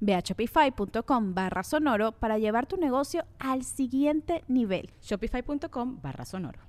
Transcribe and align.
Ve 0.00 0.14
a 0.14 0.20
shopify.com 0.20 1.34
barra 1.34 1.62
sonoro 1.62 2.12
para 2.12 2.38
llevar 2.38 2.66
tu 2.66 2.76
negocio 2.76 3.24
al 3.38 3.64
siguiente 3.64 4.44
nivel. 4.48 4.90
Shopify.com 5.00 6.00
barra 6.00 6.24
sonoro. 6.24 6.60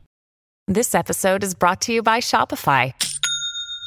This 0.72 0.94
episode 0.94 1.44
is 1.44 1.56
brought 1.56 1.82
to 1.88 1.92
you 1.94 2.04
by 2.04 2.20
Shopify. 2.22 2.94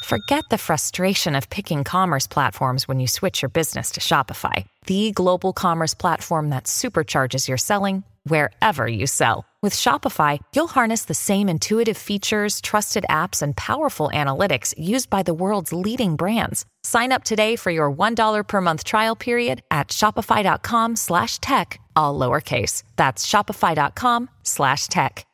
Forget 0.03 0.43
the 0.49 0.57
frustration 0.57 1.33
of 1.33 1.49
picking 1.49 1.85
commerce 1.85 2.27
platforms 2.27 2.89
when 2.89 2.99
you 2.99 3.07
switch 3.07 3.41
your 3.41 3.47
business 3.47 3.91
to 3.91 4.01
Shopify, 4.01 4.65
the 4.85 5.11
global 5.11 5.53
commerce 5.53 5.93
platform 5.93 6.49
that 6.49 6.65
supercharges 6.65 7.47
your 7.47 7.55
selling 7.55 8.03
wherever 8.23 8.85
you 8.85 9.07
sell. 9.07 9.45
With 9.61 9.73
Shopify, 9.73 10.39
you'll 10.53 10.67
harness 10.67 11.05
the 11.05 11.13
same 11.13 11.47
intuitive 11.47 11.95
features, 11.95 12.59
trusted 12.59 13.05
apps, 13.09 13.41
and 13.41 13.55
powerful 13.55 14.09
analytics 14.13 14.73
used 14.77 15.09
by 15.09 15.23
the 15.23 15.33
world's 15.33 15.71
leading 15.71 16.17
brands. 16.17 16.65
Sign 16.83 17.13
up 17.13 17.23
today 17.23 17.55
for 17.55 17.71
your 17.71 17.89
$1 17.89 18.43
per 18.45 18.59
month 18.59 18.83
trial 18.83 19.15
period 19.15 19.61
at 19.71 19.87
shopify.com 19.87 20.97
slash 20.97 21.39
tech, 21.39 21.79
all 21.95 22.19
lowercase. 22.19 22.83
That's 22.97 23.25
shopify.com 23.25 24.29
slash 24.43 24.87
tech. 24.87 25.25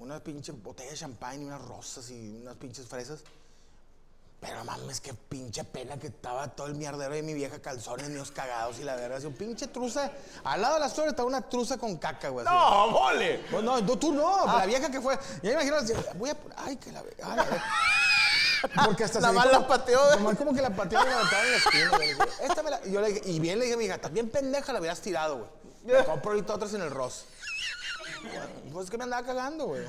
Una 0.00 0.20
pinche 0.20 0.52
botella 0.52 0.90
de 0.90 0.96
champán 0.96 1.40
y 1.40 1.46
unas 1.46 1.62
rosas 1.62 2.10
y 2.10 2.40
unas 2.42 2.56
pinches 2.56 2.86
fresas. 2.86 3.24
Pero 4.42 4.64
mames, 4.64 5.00
qué 5.00 5.14
pinche 5.14 5.62
pena 5.62 5.96
que 6.00 6.08
estaba 6.08 6.48
todo 6.48 6.66
el 6.66 6.74
mierdero 6.74 7.14
de 7.14 7.22
mi 7.22 7.32
vieja 7.32 7.62
calzones 7.62 8.08
míos 8.08 8.32
cagados 8.32 8.80
y 8.80 8.82
la 8.82 8.96
verdad, 8.96 9.18
así 9.18 9.26
un 9.28 9.34
pinche 9.34 9.68
truza. 9.68 10.10
Al 10.42 10.60
lado 10.60 10.74
de 10.74 10.80
la 10.80 10.88
flores 10.88 11.12
estaba 11.12 11.28
una 11.28 11.42
truza 11.42 11.78
con 11.78 11.96
caca, 11.96 12.28
güey. 12.28 12.44
así. 12.44 12.52
¡No, 12.52 12.88
mole! 12.88 13.44
No, 13.52 13.62
no, 13.62 13.98
tú, 13.98 14.12
no, 14.12 14.44
la 14.44 14.66
vieja 14.66 14.90
que 14.90 15.00
fue. 15.00 15.16
Ya 15.44 15.56
así, 15.78 15.92
voy 16.16 16.30
a. 16.30 16.36
Ay, 16.56 16.76
que 16.76 16.90
la. 16.90 17.04
Ay, 17.22 17.36
la 17.36 17.64
porque 18.84 19.04
hasta 19.04 19.20
Nada 19.20 19.42
se 19.44 19.52
la 19.52 19.68
pateó. 19.68 20.16
Nomás 20.16 20.36
como 20.36 20.52
que 20.52 20.60
la 20.60 20.70
pateó 20.70 21.00
y 21.00 21.04
la 21.04 21.18
aventaba 21.18 21.42
en 21.44 21.50
la 21.52 21.56
esquina, 21.58 21.88
güey. 21.90 22.08
Le 22.08 22.14
dije, 22.14 22.28
Esta 22.42 22.62
me 22.64 22.70
la. 22.70 22.80
Y 22.84 22.90
yo 22.90 23.00
le 23.00 23.08
dije, 23.12 23.30
y 23.30 23.38
bien 23.38 23.58
le 23.60 23.64
dije 23.66 23.74
a 23.74 23.78
mi 23.78 23.84
hija, 23.84 23.98
también 23.98 24.28
pendeja 24.28 24.72
la 24.72 24.80
hubieras 24.80 25.00
tirado, 25.00 25.38
güey. 25.38 25.50
Me 25.84 26.04
compro 26.04 26.32
ahorita 26.32 26.52
otras 26.54 26.74
en 26.74 26.82
el 26.82 26.90
Ross. 26.90 27.26
Pues 28.72 28.86
es 28.86 28.90
que 28.90 28.98
me 28.98 29.04
andaba 29.04 29.24
cagando, 29.24 29.66
güey. 29.66 29.86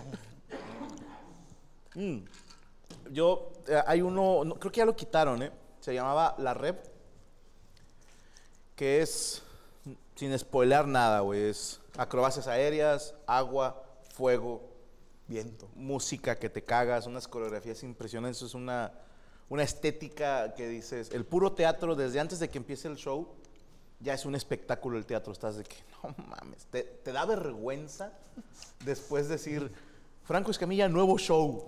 Yo, 3.12 3.52
eh, 3.68 3.82
hay 3.86 4.02
uno, 4.02 4.44
no, 4.44 4.56
creo 4.56 4.72
que 4.72 4.80
ya 4.80 4.86
lo 4.86 4.96
quitaron, 4.96 5.42
¿eh? 5.44 5.52
Se 5.80 5.94
llamaba 5.94 6.36
La 6.38 6.54
Rep. 6.54 6.86
Que 8.76 9.02
es, 9.02 9.44
sin 10.16 10.38
spoiler 10.38 10.88
nada, 10.88 11.20
güey. 11.20 11.50
Es 11.50 11.80
acrobacias 11.98 12.48
aéreas, 12.48 13.16
agua, 13.28 13.84
fuego, 14.14 14.70
Viento. 15.28 15.70
música 15.76 16.38
que 16.38 16.50
te 16.50 16.64
cagas, 16.64 17.06
unas 17.06 17.28
coreografías 17.28 17.84
impresionantes. 17.84 18.42
Es 18.42 18.54
una, 18.54 18.92
una 19.50 19.64
estética 19.64 20.54
que 20.56 20.68
dices, 20.68 21.12
el 21.12 21.26
puro 21.26 21.54
teatro, 21.54 21.96
desde 21.96 22.20
antes 22.20 22.40
de 22.40 22.50
que 22.50 22.58
empiece 22.58 22.88
el 22.88 22.96
show, 22.96 23.28
ya 24.00 24.14
es 24.14 24.26
un 24.26 24.36
espectáculo 24.36 24.98
el 24.98 25.06
teatro. 25.06 25.32
Estás 25.32 25.58
de 25.58 25.64
que, 25.64 25.76
no 26.04 26.16
mames, 26.26 26.66
te, 26.66 26.84
te 26.84 27.12
da 27.12 27.26
vergüenza 27.26 28.14
después 28.84 29.30
decir, 29.30 29.72
Franco 30.24 30.52
Escamilla, 30.52 30.88
nuevo 30.88 31.18
show. 31.18 31.66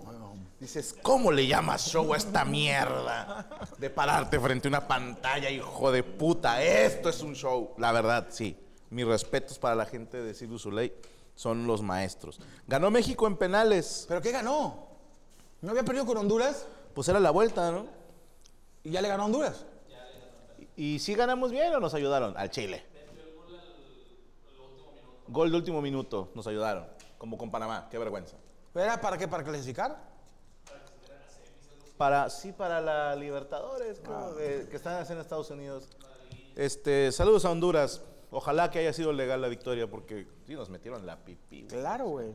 Dices, 0.58 0.96
¿cómo 1.02 1.30
le 1.30 1.46
llamas 1.46 1.86
show 1.86 2.14
a 2.14 2.16
esta 2.16 2.44
mierda? 2.46 3.46
De 3.76 3.90
pararte 3.90 4.40
frente 4.40 4.68
a 4.68 4.70
una 4.70 4.88
pantalla, 4.88 5.50
hijo 5.50 5.92
de 5.92 6.02
puta. 6.02 6.62
Esto 6.62 7.10
es 7.10 7.20
un 7.20 7.34
show. 7.34 7.74
La 7.76 7.92
verdad, 7.92 8.28
sí. 8.30 8.56
Mis 8.88 9.06
respetos 9.06 9.58
para 9.58 9.74
la 9.74 9.84
gente 9.84 10.22
de 10.22 10.46
du 10.46 10.58
Soleil. 10.58 10.94
Son 11.34 11.66
los 11.66 11.82
maestros. 11.82 12.40
Ganó 12.66 12.90
México 12.90 13.26
en 13.26 13.36
penales. 13.36 14.06
¿Pero 14.08 14.22
qué 14.22 14.32
ganó? 14.32 14.86
¿No 15.60 15.70
había 15.72 15.82
perdido 15.82 16.06
con 16.06 16.16
Honduras? 16.16 16.66
Pues 16.94 17.06
era 17.08 17.20
la 17.20 17.30
vuelta, 17.30 17.70
¿no? 17.70 17.86
¿Y 18.82 18.90
ya 18.90 19.02
le 19.02 19.08
ganó 19.08 19.24
a 19.24 19.26
Honduras? 19.26 19.66
¿Y 20.76 20.98
si 20.98 21.14
ganamos 21.14 21.50
bien 21.50 21.74
o 21.74 21.80
nos 21.80 21.92
ayudaron? 21.92 22.34
Al 22.38 22.50
Chile. 22.50 22.82
Gol 25.28 25.50
de 25.50 25.56
último 25.58 25.82
minuto, 25.82 26.30
nos 26.34 26.46
ayudaron. 26.46 26.86
Como 27.18 27.36
con 27.36 27.50
Panamá, 27.50 27.88
qué 27.90 27.98
vergüenza. 27.98 28.36
¿Era 28.76 29.00
para 29.00 29.16
qué? 29.18 29.26
¿Para 29.28 29.42
clasificar? 29.44 30.16
Para, 31.96 32.28
sí, 32.28 32.52
para 32.52 32.80
la 32.80 33.16
Libertadores, 33.16 34.00
creo, 34.02 34.38
eh, 34.38 34.66
que 34.70 34.76
están 34.76 34.94
haciendo 35.00 35.20
en 35.20 35.24
Estados 35.24 35.50
Unidos. 35.50 35.88
Este, 36.54 37.10
saludos 37.10 37.44
a 37.46 37.50
Honduras. 37.50 38.02
Ojalá 38.30 38.70
que 38.70 38.80
haya 38.80 38.92
sido 38.92 39.12
legal 39.12 39.40
la 39.40 39.48
victoria, 39.48 39.88
porque 39.88 40.26
sí 40.46 40.54
nos 40.54 40.68
metieron 40.68 41.06
la 41.06 41.16
pipí. 41.24 41.62
güey. 41.62 41.80
Claro, 41.80 42.06
güey. 42.08 42.34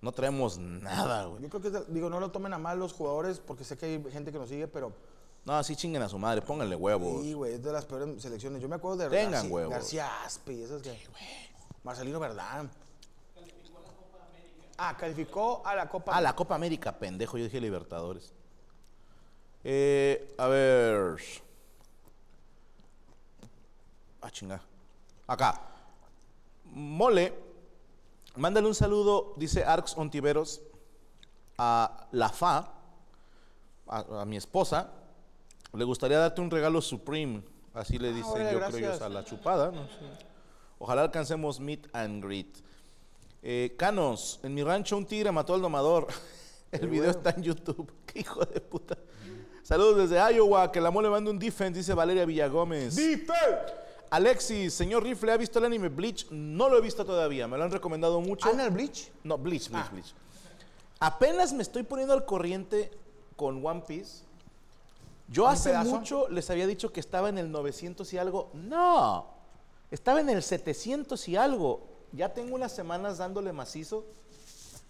No 0.00 0.12
traemos 0.12 0.58
nada, 0.58 1.24
güey. 1.24 1.42
Yo 1.42 1.48
creo 1.48 1.62
que, 1.62 1.92
digo, 1.92 2.08
no 2.08 2.20
lo 2.20 2.30
tomen 2.30 2.52
a 2.52 2.58
mal 2.58 2.78
los 2.78 2.92
jugadores 2.92 3.40
porque 3.40 3.64
sé 3.64 3.76
que 3.76 3.86
hay 3.86 4.04
gente 4.12 4.30
que 4.30 4.38
nos 4.38 4.48
sigue, 4.48 4.68
pero 4.68 4.92
No, 5.44 5.62
sí 5.64 5.74
chinguen 5.74 6.02
a 6.02 6.08
su 6.08 6.18
madre, 6.18 6.42
pónganle 6.42 6.76
huevos. 6.76 7.22
sí, 7.22 7.32
güey, 7.32 7.54
es 7.54 7.62
de 7.64 7.72
las 7.72 7.84
peores 7.86 8.22
selecciones. 8.22 8.62
Yo 8.62 8.68
me 8.68 8.76
acuerdo 8.76 8.98
de 8.98 9.08
Tengan 9.08 9.32
García, 9.32 9.50
huevos. 9.50 9.72
García 9.72 10.24
Aspe 10.24 10.52
y 10.52 10.62
esas 10.62 10.82
que. 10.82 10.96
Marcelino 11.82 12.20
Verdán. 12.20 12.70
Ah, 14.76 14.96
calificó 14.96 15.62
a 15.64 15.74
la 15.74 15.88
Copa. 15.88 16.12
Ah, 16.14 16.20
la 16.20 16.34
Copa 16.34 16.54
América, 16.54 16.92
pendejo, 16.92 17.38
yo 17.38 17.44
dije 17.44 17.60
Libertadores. 17.60 18.32
Eh, 19.62 20.34
a 20.36 20.46
ver. 20.48 21.16
Ah, 24.20 24.30
chinga. 24.30 24.60
Acá. 25.26 25.60
Mole, 26.64 27.32
mándale 28.36 28.66
un 28.66 28.74
saludo, 28.74 29.34
dice 29.36 29.64
Arx 29.64 29.96
Ontiveros, 29.96 30.60
a 31.56 32.08
la 32.10 32.30
FA, 32.30 32.72
a, 33.86 34.22
a 34.22 34.24
mi 34.24 34.36
esposa. 34.36 34.90
Le 35.72 35.84
gustaría 35.84 36.18
darte 36.18 36.40
un 36.40 36.50
regalo 36.50 36.80
Supreme. 36.80 37.42
Así 37.74 37.98
le 37.98 38.12
dicen, 38.12 38.30
órale, 38.32 38.52
yo 38.52 38.58
creo 38.58 38.70
gracias. 38.70 38.98
yo, 39.00 39.04
a 39.04 39.08
la 39.08 39.24
chupada, 39.24 39.72
no 39.72 39.86
sé. 39.88 39.94
Ojalá 40.78 41.02
alcancemos 41.02 41.58
meet 41.58 41.88
and 41.92 42.22
greet. 42.24 42.62
Eh, 43.46 43.74
Canos, 43.76 44.40
en 44.42 44.54
mi 44.54 44.62
rancho 44.62 44.96
un 44.96 45.04
tigre 45.04 45.30
mató 45.30 45.52
al 45.52 45.60
domador. 45.60 46.06
El 46.72 46.88
video 46.88 47.10
está 47.10 47.30
en 47.30 47.42
YouTube. 47.42 47.92
Qué 48.06 48.20
hijo 48.20 48.42
de 48.42 48.58
puta. 48.58 48.96
Saludos 49.62 50.08
desde 50.08 50.34
Iowa, 50.34 50.72
que 50.72 50.80
la 50.80 50.90
mole 50.90 51.10
manda 51.10 51.30
un 51.30 51.38
defense, 51.38 51.78
dice 51.78 51.92
Valeria 51.92 52.24
Villagómez. 52.24 52.96
Alexis, 54.10 54.72
señor 54.72 55.02
Rifle, 55.02 55.32
¿ha 55.32 55.36
visto 55.36 55.58
el 55.58 55.66
anime 55.66 55.88
Bleach? 55.88 56.26
No 56.30 56.70
lo 56.70 56.78
he 56.78 56.80
visto 56.80 57.04
todavía, 57.04 57.46
me 57.46 57.58
lo 57.58 57.64
han 57.64 57.70
recomendado 57.70 58.20
mucho. 58.20 58.48
¿Ana 58.48 58.64
el 58.64 58.70
Bleach? 58.70 59.10
No, 59.24 59.36
Bleach, 59.36 59.68
Bleach, 59.68 59.90
Bleach. 59.90 60.14
Apenas 61.00 61.52
me 61.52 61.62
estoy 61.62 61.82
poniendo 61.82 62.14
al 62.14 62.24
corriente 62.24 62.90
con 63.36 63.64
One 63.64 63.82
Piece. 63.86 64.24
Yo 65.28 65.44
¿Un 65.44 65.50
hace 65.50 65.70
pedazo? 65.70 65.98
mucho 65.98 66.28
les 66.28 66.48
había 66.50 66.66
dicho 66.66 66.92
que 66.92 67.00
estaba 67.00 67.28
en 67.28 67.38
el 67.38 67.50
900 67.50 68.10
y 68.12 68.18
algo. 68.18 68.50
No, 68.54 69.26
estaba 69.90 70.20
en 70.20 70.30
el 70.30 70.42
700 70.42 71.28
y 71.28 71.36
algo. 71.36 71.93
Ya 72.14 72.32
tengo 72.32 72.54
unas 72.54 72.72
semanas 72.72 73.18
dándole 73.18 73.52
macizo. 73.52 74.04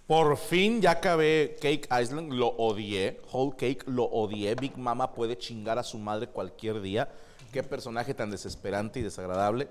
Por 0.06 0.36
fin 0.36 0.82
ya 0.82 0.90
acabé 0.90 1.56
Cake 1.60 1.88
Island, 2.02 2.34
lo 2.34 2.48
odié. 2.48 3.22
Whole 3.32 3.56
Cake 3.56 3.84
lo 3.86 4.04
odié. 4.04 4.54
Big 4.54 4.76
Mama 4.76 5.14
puede 5.14 5.38
chingar 5.38 5.78
a 5.78 5.82
su 5.82 5.98
madre 5.98 6.28
cualquier 6.28 6.82
día. 6.82 7.10
Qué 7.50 7.62
personaje 7.62 8.12
tan 8.12 8.30
desesperante 8.30 9.00
y 9.00 9.02
desagradable. 9.02 9.68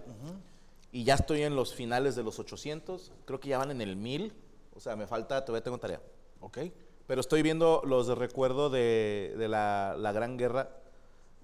Y 0.91 1.03
ya 1.03 1.13
estoy 1.13 1.43
en 1.43 1.55
los 1.55 1.75
finales 1.75 2.15
de 2.15 2.23
los 2.23 2.39
800. 2.39 3.11
Creo 3.25 3.39
que 3.39 3.49
ya 3.49 3.59
van 3.59 3.69
en 3.69 3.81
el 3.81 3.95
1000. 3.95 4.33
O 4.75 4.79
sea, 4.79 4.95
me 4.95 5.05
falta, 5.05 5.45
todavía 5.45 5.63
tengo 5.63 5.77
tarea. 5.77 6.01
Ok. 6.39 6.57
Pero 7.05 7.21
estoy 7.21 7.43
viendo 7.43 7.83
los 7.85 8.07
de 8.07 8.15
recuerdo 8.15 8.71
de, 8.71 9.35
de 9.37 9.47
la, 9.47 9.95
la 9.99 10.11
Gran 10.11 10.37
Guerra 10.37 10.69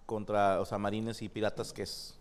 contra, 0.08 0.60
o 0.60 0.66
sea, 0.66 0.80
marines 0.80 1.22
y 1.22 1.30
piratas, 1.30 1.72
que 1.72 1.84
es 1.84 2.18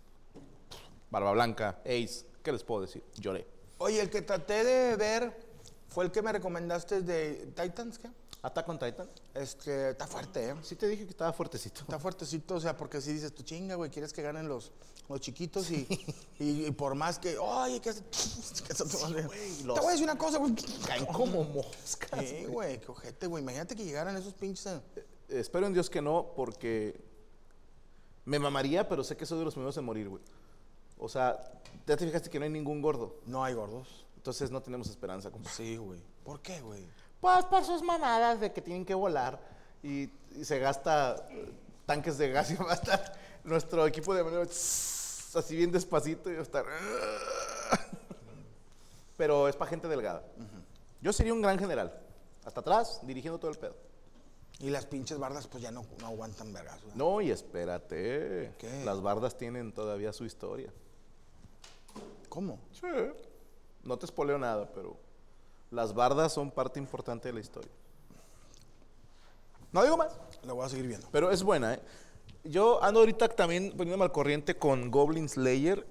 Barba 1.11 1.33
Blanca, 1.33 1.81
Ace. 1.87 2.27
¿Qué 2.43 2.53
les 2.53 2.63
puedo 2.63 2.83
decir? 2.83 3.03
Lloré. 3.17 3.58
Oye, 3.79 4.01
el 4.01 4.11
que 4.11 4.23
traté 4.23 4.65
de 4.65 4.97
ver 4.97 5.33
Fue 5.89 6.05
el 6.05 6.11
que 6.11 6.21
me 6.23 6.33
recomendaste 6.33 7.03
de 7.03 7.47
Titans, 7.57 7.99
¿qué? 7.99 8.09
Attack 8.43 8.69
on 8.69 8.79
Titan. 8.79 9.09
Este, 9.35 9.91
está 9.91 10.07
fuerte, 10.07 10.51
¿eh? 10.51 10.55
Sí 10.63 10.77
te 10.77 10.87
dije 10.87 11.05
que 11.05 11.11
estaba 11.11 11.33
fuertecito. 11.33 11.81
Está 11.81 11.99
fuertecito, 11.99 12.55
o 12.55 12.61
sea, 12.61 12.77
porque 12.77 13.01
si 13.01 13.13
dices, 13.13 13.35
tu 13.35 13.43
chinga, 13.43 13.75
güey, 13.75 13.91
quieres 13.91 14.13
que 14.13 14.23
ganen 14.23 14.49
los, 14.49 14.71
los 15.09 15.21
chiquitos 15.21 15.71
y, 15.73 15.87
y, 16.39 16.67
y 16.67 16.71
por 16.71 16.95
más 16.95 17.19
que, 17.19 17.37
oye, 17.37 17.81
que 17.81 17.91
hace... 17.91 18.03
que 18.67 18.73
hace- 18.73 18.85
Te 18.85 19.65
los- 19.65 19.79
voy 19.81 19.89
a 19.89 19.91
decir 19.91 20.05
una 20.05 20.17
cosa, 20.17 20.39
güey. 20.39 20.55
Caen 20.87 21.07
como 21.07 21.43
moscas. 21.45 22.21
Sí, 22.25 22.45
güey, 22.47 22.79
qué 22.81 22.91
ojete, 22.93 23.27
güey. 23.27 23.43
Imagínate 23.43 23.75
que 23.75 23.85
llegaran 23.85 24.17
esos 24.17 24.35
pinches... 24.35 24.67
eh, 24.67 25.05
Espero 25.31 25.67
en 25.67 25.73
Dios 25.73 25.91
que 25.91 26.01
no, 26.01 26.33
porque 26.37 27.01
me 28.25 28.39
mamaría, 28.39 28.89
pero 28.89 29.03
sé 29.03 29.17
que 29.17 29.27
soy 29.27 29.39
de 29.41 29.47
los 29.47 29.55
primeros 29.55 29.77
en 29.79 29.85
morir, 29.85 30.09
güey. 30.09 30.23
O 30.99 31.09
sea, 31.09 31.58
ya 31.87 31.97
te 31.97 32.07
fijaste 32.07 32.31
que 32.31 32.39
no 32.39 32.45
hay 32.45 32.51
ningún 32.51 32.83
gordo. 32.83 33.17
No 33.27 33.45
hay 33.45 33.55
gordos. 33.55 34.07
Entonces 34.17 34.51
no 34.51 34.61
tenemos 34.61 34.89
esperanza, 34.89 35.31
compa. 35.31 35.51
Sí, 35.51 35.77
güey. 35.77 36.01
¿Por 36.25 36.41
qué, 36.41 36.61
güey? 36.61 36.85
Pues 37.21 37.45
por 37.47 37.65
sus 37.65 37.83
mamadas 37.83 38.41
de 38.41 38.53
que 38.53 38.61
tienen 38.61 38.85
que 38.85 38.95
volar 38.95 39.41
y, 39.83 40.11
y 40.37 40.45
se 40.45 40.59
gasta 40.59 41.27
eh, 41.31 41.51
tanques 41.87 42.19
de 42.19 42.31
gas 42.31 42.51
y 42.51 42.57
va 42.57 42.73
a 42.73 42.75
estar 42.75 43.13
nuestro 43.45 43.87
equipo 43.87 44.15
de 44.15 44.23
manera 44.23 44.43
así 44.43 45.57
bien 45.57 45.73
despacito 45.73 46.31
y 46.31 46.35
va 46.35 46.41
a 46.41 46.43
estar. 46.43 46.65
Pero 49.17 49.49
es 49.49 49.57
para 49.57 49.71
gente 49.71 49.89
delgada. 49.89 50.23
Yo 51.01 51.13
sería 51.13 51.33
un 51.33 51.43
gran 51.43 51.59
general. 51.59 51.93
Hasta 52.45 52.61
atrás, 52.61 53.01
dirigiendo 53.03 53.39
todo 53.39 53.51
el 53.51 53.59
pedo. 53.59 53.77
Y 54.61 54.71
las 54.71 54.87
pinches 54.87 55.19
bardas, 55.19 55.47
pues 55.47 55.63
ya 55.63 55.71
no, 55.71 55.85
no 56.01 56.07
aguantan 56.07 56.53
vergas. 56.53 56.83
güey. 56.83 56.97
No, 56.97 57.21
y 57.21 57.31
espérate. 57.31 58.53
¿Qué? 58.59 58.85
Las 58.85 59.01
bardas 59.01 59.37
tienen 59.37 59.73
todavía 59.73 60.13
su 60.13 60.25
historia. 60.25 60.73
¿Cómo? 62.29 62.59
Sí. 62.73 62.87
No 63.85 63.99
te 63.99 64.07
espoleo 64.07 64.39
nada, 64.39 64.69
pero 64.75 64.97
las 65.71 65.95
bardas 65.95 66.33
son 66.33 66.51
parte 66.51 66.79
importante 66.79 67.29
de 67.29 67.35
la 67.35 67.41
historia. 67.41 67.71
No 69.73 69.83
digo 69.83 69.97
más. 69.97 70.19
Lo 70.45 70.55
voy 70.55 70.65
a 70.67 70.69
seguir 70.69 70.87
viendo. 70.87 71.07
Pero 71.13 71.31
es 71.31 71.43
buena, 71.43 71.75
¿eh? 71.75 71.81
Yo 72.45 72.83
ando 72.83 73.01
ahorita 73.01 73.29
también 73.29 73.71
poniéndome 73.77 74.05
al 74.05 74.13
corriente 74.13 74.57
con 74.57 74.91
Goblin 74.91 75.29
Slayer. 75.29 75.87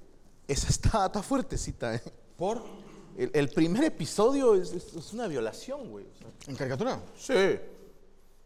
Esa 0.48 0.70
está, 0.70 1.06
está 1.06 1.22
fuertecita, 1.22 1.96
¿eh? 1.96 2.02
¿Por? 2.38 2.62
El, 3.18 3.32
el 3.34 3.50
primer 3.50 3.84
episodio 3.84 4.56
es, 4.56 4.72
es- 4.72 4.94
es 4.96 5.14
una 5.14 5.28
violación, 5.28 5.90
güey. 5.90 6.06
o 6.06 6.16
sea. 6.16 6.28
¿En 6.48 6.56
caricatura? 6.56 7.02
sí. 7.18 7.60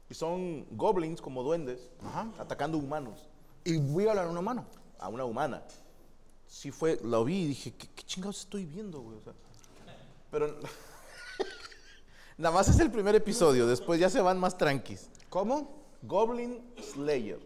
Y 0.09 0.13
son 0.13 0.65
goblins 0.71 1.21
como 1.21 1.41
duendes 1.41 1.89
Ajá. 2.03 2.27
atacando 2.38 2.77
humanos. 2.77 3.29
Y 3.63 3.77
voy 3.77 4.07
a 4.07 4.09
hablar 4.09 4.25
a 4.27 4.29
una 4.29 4.41
mano. 4.41 4.65
a 4.99 5.07
una 5.07 5.23
humana. 5.23 5.63
Sí 6.51 6.69
fue, 6.69 7.00
lo 7.01 7.24
vi 7.24 7.44
y 7.44 7.48
dije, 7.48 7.71
¿qué, 7.71 7.88
qué 7.95 8.03
chingados 8.03 8.42
estoy 8.42 8.65
viendo, 8.65 9.00
güey? 9.00 9.18
O 9.18 9.21
sea, 9.21 9.31
pero 10.30 10.59
nada 12.38 12.53
más 12.53 12.68
es 12.68 12.77
el 12.81 12.92
primer 12.92 13.15
episodio, 13.15 13.65
después 13.68 14.01
ya 14.01 14.09
se 14.09 14.19
van 14.19 14.38
más 14.38 14.57
tranquis. 14.57 15.09
¿Cómo? 15.30 15.81
Goblin 16.01 16.62
Slayer. 16.94 17.39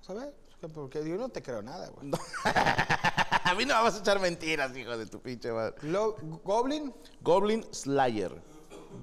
¿Sabes? 0.00 0.28
Porque 0.74 1.06
yo 1.06 1.16
no 1.16 1.28
te 1.28 1.42
creo 1.42 1.60
nada, 1.60 1.90
güey. 1.90 2.10
a 2.44 3.54
mí 3.58 3.66
no 3.66 3.76
me 3.76 3.82
vas 3.82 3.96
a 3.96 3.98
echar 3.98 4.18
mentiras, 4.18 4.74
hijo 4.74 4.96
de 4.96 5.04
tu 5.04 5.20
pinche 5.20 5.52
madre. 5.52 5.74
Lo- 5.82 6.16
Goblin, 6.42 6.94
Goblin 7.20 7.62
Slayer. 7.74 8.32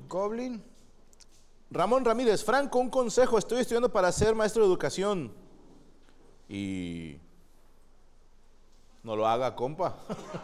Goblin. 0.10 0.64
Ramón 1.70 2.04
Ramírez, 2.04 2.44
Franco, 2.44 2.80
un 2.80 2.90
consejo. 2.90 3.38
Estoy 3.38 3.62
estudiando 3.62 3.92
para 3.94 4.12
ser 4.12 4.34
maestro 4.34 4.64
de 4.64 4.68
educación. 4.70 5.32
Y. 6.50 7.18
No 9.04 9.16
lo 9.16 9.28
haga, 9.28 9.56
compa. 9.56 9.98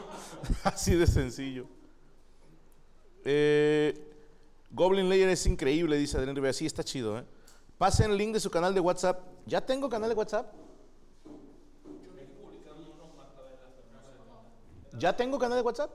Así 0.64 0.96
de 0.96 1.06
sencillo. 1.06 1.66
Eh, 3.24 3.94
Goblin 4.72 5.10
Layer 5.10 5.30
es 5.30 5.46
increíble, 5.46 5.98
dice 5.98 6.18
Adrián 6.18 6.36
Rivera. 6.36 6.54
Sí, 6.54 6.66
está 6.66 6.84
chido, 6.84 7.20
¿eh? 7.20 7.24
Pasen 7.78 8.12
el 8.12 8.18
link 8.18 8.34
de 8.34 8.40
su 8.40 8.50
canal 8.50 8.74
de 8.74 8.80
WhatsApp. 8.80 9.22
¿Ya 9.46 9.62
tengo 9.62 9.90
canal 9.90 10.10
de 10.10 10.16
WhatsApp? 10.16 10.52
¿Ya 14.94 15.16
tengo 15.16 15.38
canal 15.38 15.58
de 15.60 15.64
WhatsApp? 15.64 15.92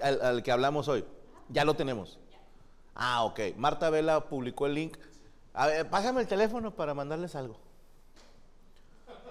Al, 0.00 0.22
al 0.22 0.42
que 0.42 0.52
hablamos 0.52 0.86
hoy. 0.86 1.04
Ya 1.48 1.64
lo 1.64 1.74
tenemos. 1.74 2.20
Ah, 2.94 3.24
ok. 3.24 3.40
Marta 3.56 3.90
Vela 3.90 4.28
publicó 4.28 4.66
el 4.66 4.74
link. 4.74 4.96
A 5.52 5.66
ver, 5.66 5.90
pásame 5.90 6.20
el 6.20 6.28
teléfono 6.28 6.74
para 6.74 6.94
mandarles 6.94 7.34
algo. 7.34 7.56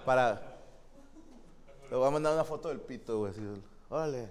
Para. 0.06 0.49
Le 1.90 1.96
voy 1.96 2.08
a 2.08 2.12
mandar 2.12 2.34
una 2.34 2.44
foto 2.44 2.70
del 2.70 2.80
pito, 2.80 3.20
güey. 3.20 3.32
así, 3.32 3.42
Órale. 3.90 4.30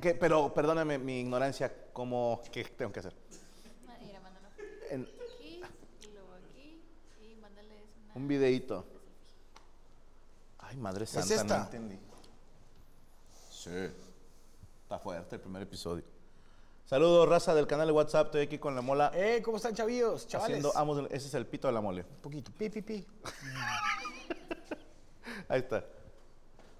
¿Qué? 0.00 0.14
Pero 0.14 0.52
perdóname 0.52 0.98
mi 0.98 1.20
ignorancia. 1.20 1.72
¿Cómo, 1.92 2.42
¿Qué 2.52 2.64
tengo 2.64 2.92
que 2.92 3.00
hacer? 3.00 3.14
Mira, 4.04 4.20
mándalo 4.20 4.48
En- 4.90 5.02
aquí 5.02 5.60
y 6.02 6.06
luego 6.12 6.28
aquí 6.34 6.82
y 7.32 7.36
mándales 7.40 7.82
una. 8.04 8.14
un 8.14 8.28
videíto. 8.28 8.84
Ay, 10.58 10.76
madre 10.76 11.06
santa, 11.06 11.34
esta? 11.34 11.58
no 11.58 11.64
entendí. 11.64 11.98
Sí. 13.50 13.70
Está 14.82 14.98
fuerte 14.98 15.36
el 15.36 15.40
primer 15.40 15.62
episodio. 15.62 16.04
Saludos, 16.84 17.28
raza 17.28 17.54
del 17.54 17.66
canal 17.66 17.86
de 17.86 17.92
WhatsApp. 17.92 18.26
Estoy 18.26 18.42
aquí 18.42 18.58
con 18.58 18.74
la 18.74 18.82
mola. 18.82 19.10
Eh, 19.14 19.40
¿cómo 19.42 19.56
están, 19.56 19.74
chavillos? 19.74 20.28
Chavales. 20.28 20.58
Haciendo 20.58 20.76
amos 20.78 20.98
ese 21.10 21.28
es 21.28 21.34
el 21.34 21.46
pito 21.46 21.66
de 21.68 21.72
la 21.74 21.80
mole. 21.80 22.02
Un 22.02 22.20
poquito. 22.20 22.52
Pi, 22.56 22.68
pi, 22.68 22.82
pi. 22.82 23.06
Ahí 25.48 25.60
está. 25.60 25.84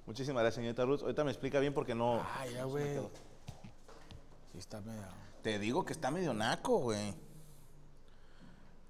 Muchísimas 0.07 0.43
gracias, 0.43 0.57
señorita 0.57 0.85
Ruth. 0.85 1.03
Ahorita 1.03 1.25
me 1.25 1.31
explica 1.31 1.59
bien 1.61 1.75
porque 1.75 1.95
no. 1.95 2.25
Ay, 2.39 2.55
ya, 2.55 2.65
güey. 2.65 2.97
Sí, 4.53 4.59
está 4.59 4.81
medio... 4.81 5.03
Te 5.43 5.59
digo 5.59 5.85
que 5.85 5.93
está 5.93 6.11
medio 6.11 6.33
naco, 6.35 6.79
güey. 6.79 7.09
¿Es, 7.11 7.15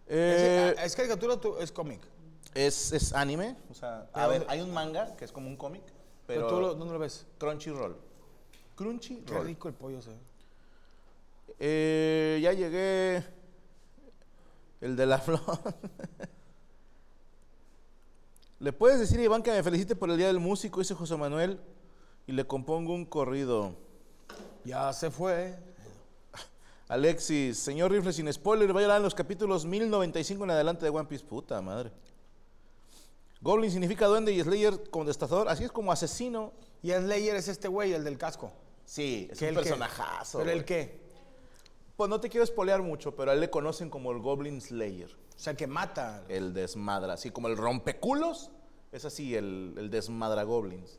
Eh, 0.08 0.75
¿Es 0.84 0.94
caricatura 0.96 1.34
o 1.34 1.58
es 1.58 1.73
cómic? 1.73 2.00
es, 2.55 2.93
es 2.93 3.12
anime. 3.12 3.56
O 3.70 3.75
sea, 3.75 4.08
a 4.12 4.26
ver, 4.28 4.40
¿dónde- 4.40 4.52
hay 4.55 4.61
un 4.62 4.73
manga 4.73 5.14
que 5.17 5.25
es 5.26 5.32
como 5.32 5.49
un 5.49 5.56
cómic, 5.56 5.82
Pero, 6.26 6.46
pero. 6.46 6.49
tú 6.49 6.61
lo- 6.61 6.75
¿dónde 6.75 6.94
lo 6.94 6.99
ves? 6.99 7.26
Crunchyroll. 7.38 7.94
Qué 8.52 8.58
Crunchyroll. 8.76 9.44
rico 9.46 9.69
el 9.69 9.75
pollo, 9.75 10.00
se 10.00 10.11
ve. 10.11 10.17
Eh, 11.58 12.38
ya 12.43 12.52
llegué. 12.52 13.25
El 14.81 14.96
de 14.96 15.06
la 15.06 15.19
flor. 15.26 15.40
¿Le 18.58 18.73
puedes 18.73 18.99
decir 18.99 19.20
a 19.20 19.23
Iván 19.23 19.43
que 19.43 19.50
me 19.50 19.62
felicite 19.62 19.94
por 19.94 20.11
el 20.11 20.17
Día 20.17 20.29
del 20.29 20.41
Músico? 20.41 20.81
Dice 20.81 20.94
José 20.94 21.17
Manuel. 21.17 21.61
Y 22.26 22.32
le 22.32 22.47
compongo 22.47 22.94
un 22.94 23.05
corrido. 23.05 23.75
Ya 24.64 24.93
se 24.93 25.11
fue. 25.11 25.56
Alexis, 26.88 27.58
señor 27.58 27.91
Rifle 27.91 28.13
sin 28.13 28.32
spoiler, 28.32 28.75
va 28.75 28.81
a 28.81 28.96
en 28.96 29.03
los 29.03 29.15
capítulos 29.15 29.65
1095 29.67 30.44
en 30.44 30.51
adelante 30.51 30.84
de 30.84 30.91
One 30.91 31.06
Piece. 31.06 31.25
Puta 31.25 31.60
madre. 31.60 31.93
Goblin 33.43 33.70
significa 33.70 34.06
duende 34.06 34.32
y 34.32 34.41
Slayer 34.41 34.89
contestador. 34.91 35.48
Así 35.48 35.65
es 35.65 35.70
como 35.70 35.93
asesino. 35.93 36.53
Y 36.82 36.93
Slayer 36.93 37.36
es 37.36 37.48
este 37.48 37.69
güey, 37.69 37.93
el 37.93 38.05
del 38.05 38.17
casco. 38.17 38.53
Sí, 38.84 39.29
es 39.31 39.39
¿Qué, 39.39 39.51
un 39.51 39.56
personajazo. 39.56 40.39
¿Pero 40.39 40.51
el 40.51 40.65
qué? 40.65 41.01
Pues 41.96 42.08
no 42.08 42.20
te 42.20 42.29
quiero 42.29 42.46
spoilear 42.46 42.82
mucho, 42.82 43.15
pero 43.15 43.32
a 43.32 43.34
él 43.34 43.41
le 43.41 43.51
conocen 43.51 43.91
como 43.91 44.13
el 44.13 44.19
Goblin 44.19 44.60
Slayer. 44.60 45.26
O 45.36 45.38
sea, 45.38 45.55
que 45.55 45.66
mata. 45.66 46.24
El 46.28 46.55
desmadra, 46.55 47.14
así 47.14 47.31
como 47.31 47.48
el 47.48 47.56
rompeculos. 47.56 48.50
Es 48.93 49.05
así, 49.05 49.34
el, 49.34 49.74
el 49.76 49.90
desmadra 49.90 50.43
goblins. 50.44 50.98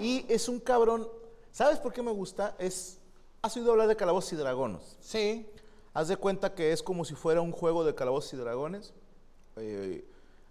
Y 0.00 0.24
es 0.28 0.48
un 0.48 0.60
cabrón. 0.60 1.08
¿Sabes 1.52 1.78
por 1.78 1.92
qué 1.92 2.02
me 2.02 2.10
gusta? 2.10 2.56
Es. 2.58 2.98
¿Has 3.42 3.56
oído 3.56 3.72
hablar 3.72 3.88
de 3.88 3.96
calabozos 3.96 4.32
y 4.32 4.36
dragones? 4.36 4.96
Sí. 5.00 5.46
Haz 5.92 6.08
de 6.08 6.16
cuenta 6.16 6.54
que 6.54 6.72
es 6.72 6.82
como 6.82 7.04
si 7.04 7.14
fuera 7.14 7.40
un 7.40 7.52
juego 7.52 7.84
de 7.84 7.94
calabozos 7.94 8.32
y 8.34 8.36
dragones. 8.36 8.94
Eh, 9.56 10.04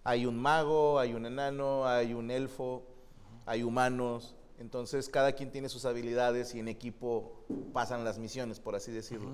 hay 0.04 0.26
un 0.26 0.40
mago, 0.40 1.00
hay 1.00 1.14
un 1.14 1.26
enano, 1.26 1.86
hay 1.88 2.14
un 2.14 2.32
elfo, 2.32 2.84
hay 3.46 3.64
humanos. 3.64 4.36
Entonces 4.60 5.10
cada 5.10 5.34
quien 5.34 5.52
tiene 5.52 5.68
sus 5.68 5.86
habilidades 5.86 6.56
y 6.56 6.60
en 6.60 6.68
equipo 6.68 7.34
pasan 7.74 8.04
las 8.06 8.20
misiones, 8.20 8.60
por 8.60 8.76
así 8.76 8.92
decirlo. 8.92 9.32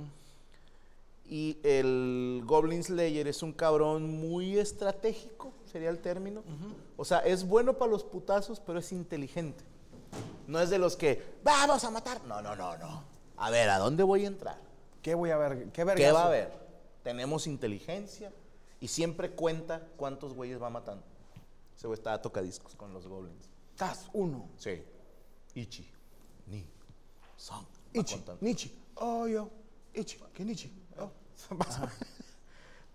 Y 1.26 1.60
el 1.62 2.29
Goblin 2.50 2.84
Slayer 2.84 3.28
es 3.28 3.44
un 3.44 3.54
cabrón 3.54 4.10
muy 4.10 4.58
estratégico, 4.58 5.54
sería 5.72 5.92
el 5.92 6.00
término. 6.00 6.42
O 6.98 7.06
sea, 7.06 7.20
es 7.20 7.48
bueno 7.48 7.78
para 7.78 7.92
los 7.92 8.04
putazos, 8.04 8.60
pero 8.60 8.80
es 8.80 8.92
inteligente. 8.92 9.64
No 10.48 10.60
es 10.60 10.72
de 10.72 10.80
los 10.80 10.96
que, 10.96 11.36
vamos 11.44 11.84
a 11.84 11.92
matar. 11.92 12.24
No, 12.26 12.42
no, 12.42 12.56
no, 12.56 12.76
no. 12.76 13.04
A 13.38 13.52
ver, 13.52 13.70
¿a 13.70 13.78
dónde 13.78 14.02
voy 14.02 14.24
a 14.26 14.28
entrar? 14.30 14.60
¿Qué 15.04 15.14
voy 15.14 15.30
a 15.30 15.38
ver? 15.38 15.72
¿Qué 15.72 15.86
¿Qué 15.96 16.12
va 16.12 16.24
a 16.24 16.26
haber? 16.26 16.52
Tenemos 17.04 17.46
inteligencia 17.46 18.34
y 18.80 18.88
siempre 18.88 19.30
cuenta 19.30 19.88
cuántos 19.96 20.34
güeyes 20.34 20.60
va 20.60 20.72
matando. 20.72 21.04
Ese 21.78 21.86
güey 21.86 22.00
está 22.00 22.14
a 22.14 22.22
tocadiscos 22.22 22.74
con 22.74 22.92
los 22.94 23.06
goblins. 23.06 23.48
Estás 23.74 24.10
uno. 24.12 24.50
Sí. 24.58 24.84
Ichi, 25.54 25.88
Ni, 26.48 26.66
Son. 27.38 27.64
va 27.64 27.68
Ichi. 27.94 28.24
Nichi. 28.42 28.76
Oh, 28.96 29.28
yo. 29.28 29.52
Ichi. 29.94 30.18
¿Qué 30.34 30.44
Nichi? 30.44 30.74
Oh. 30.98 31.12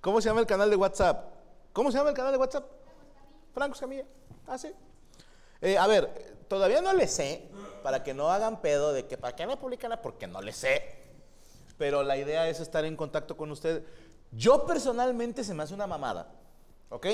¿Cómo 0.04 0.20
se 0.20 0.28
llama 0.28 0.40
el 0.40 0.46
canal 0.46 0.68
de 0.68 0.76
WhatsApp? 0.76 1.32
¿Cómo 1.72 1.90
se 1.90 1.96
llama 1.96 2.10
el 2.10 2.14
canal 2.14 2.30
de 2.30 2.36
WhatsApp? 2.36 2.66
Franco 3.54 3.72
Escamilla. 3.72 4.04
Ah, 4.46 4.58
sí. 4.58 4.70
Eh, 5.62 5.78
a 5.78 5.86
ver, 5.86 6.44
todavía 6.46 6.82
no 6.82 6.92
le 6.92 7.08
sé, 7.08 7.48
para 7.82 8.04
que 8.04 8.12
no 8.12 8.28
hagan 8.28 8.60
pedo 8.60 8.92
de 8.92 9.06
que 9.06 9.16
para 9.16 9.34
qué 9.34 9.46
me 9.46 9.56
publican, 9.56 9.98
porque 10.02 10.26
no 10.26 10.42
le 10.42 10.52
sé. 10.52 10.82
Pero 11.78 12.02
la 12.02 12.18
idea 12.18 12.46
es 12.50 12.60
estar 12.60 12.84
en 12.84 12.96
contacto 12.96 13.34
con 13.34 13.50
usted. 13.50 13.82
Yo 14.30 14.66
personalmente 14.66 15.42
se 15.42 15.54
me 15.54 15.62
hace 15.62 15.72
una 15.72 15.86
mamada, 15.86 16.30
¿ok? 16.90 17.06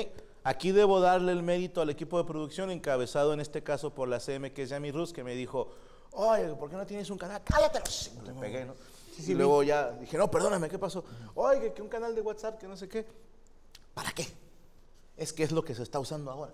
Aquí 0.43 0.73
debo 0.73 0.99
darle 0.99 1.31
el 1.31 1.43
mérito 1.43 1.79
al 1.79 1.89
equipo 1.89 2.17
de 2.17 2.25
producción, 2.25 2.71
encabezado 2.71 3.31
en 3.31 3.39
este 3.39 3.63
caso 3.63 3.95
por 3.95 4.09
la 4.09 4.19
CM, 4.19 4.51
que 4.51 4.63
es 4.63 4.69
Yami 4.69 4.91
Rus, 4.91 5.13
que 5.13 5.23
me 5.23 5.33
dijo, 5.33 5.71
oye, 6.11 6.53
¿por 6.55 6.69
qué 6.69 6.75
no 6.75 6.85
tienes 6.85 7.09
un 7.09 7.17
canal? 7.17 7.41
Cállate. 7.41 7.79
Le 8.25 8.33
pegué, 8.33 8.65
¿no? 8.65 8.73
Y 9.29 9.33
luego 9.35 9.63
ya 9.63 9.91
dije, 9.91 10.17
no, 10.17 10.29
perdóname, 10.29 10.69
¿qué 10.69 10.79
pasó? 10.79 11.03
Oye, 11.35 11.73
que 11.73 11.81
un 11.81 11.89
canal 11.89 12.13
de 12.15 12.21
WhatsApp, 12.21 12.59
que 12.59 12.67
no 12.67 12.75
sé 12.77 12.87
qué. 12.89 13.05
¿Para 13.93 14.11
qué? 14.11 14.27
Es 15.17 15.33
que 15.33 15.43
es 15.43 15.51
lo 15.51 15.63
que 15.63 15.75
se 15.75 15.83
está 15.83 15.99
usando 15.99 16.31
ahora. 16.31 16.53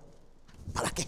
¿Para 0.74 0.90
qué? 0.90 1.06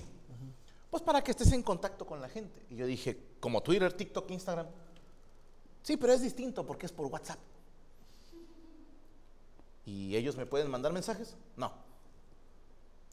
Pues 0.91 1.03
para 1.03 1.23
que 1.23 1.31
estés 1.31 1.53
en 1.53 1.63
contacto 1.63 2.07
con 2.07 2.21
la 2.21 2.29
gente. 2.29 2.65
Y 2.71 2.77
yo 2.77 2.87
dije, 2.87 3.17
como 3.41 3.63
Twitter, 3.63 3.93
TikTok, 3.93 4.31
Instagram. 4.31 4.67
Sí, 5.83 5.97
pero 5.97 6.13
es 6.13 6.21
distinto 6.21 6.67
porque 6.67 6.87
es 6.87 6.93
por 6.93 7.07
WhatsApp. 7.07 7.39
¿Y 9.87 10.15
ellos 10.17 10.37
me 10.37 10.47
pueden 10.47 10.71
mandar 10.71 10.93
mensajes? 10.93 11.37
No. 11.57 11.73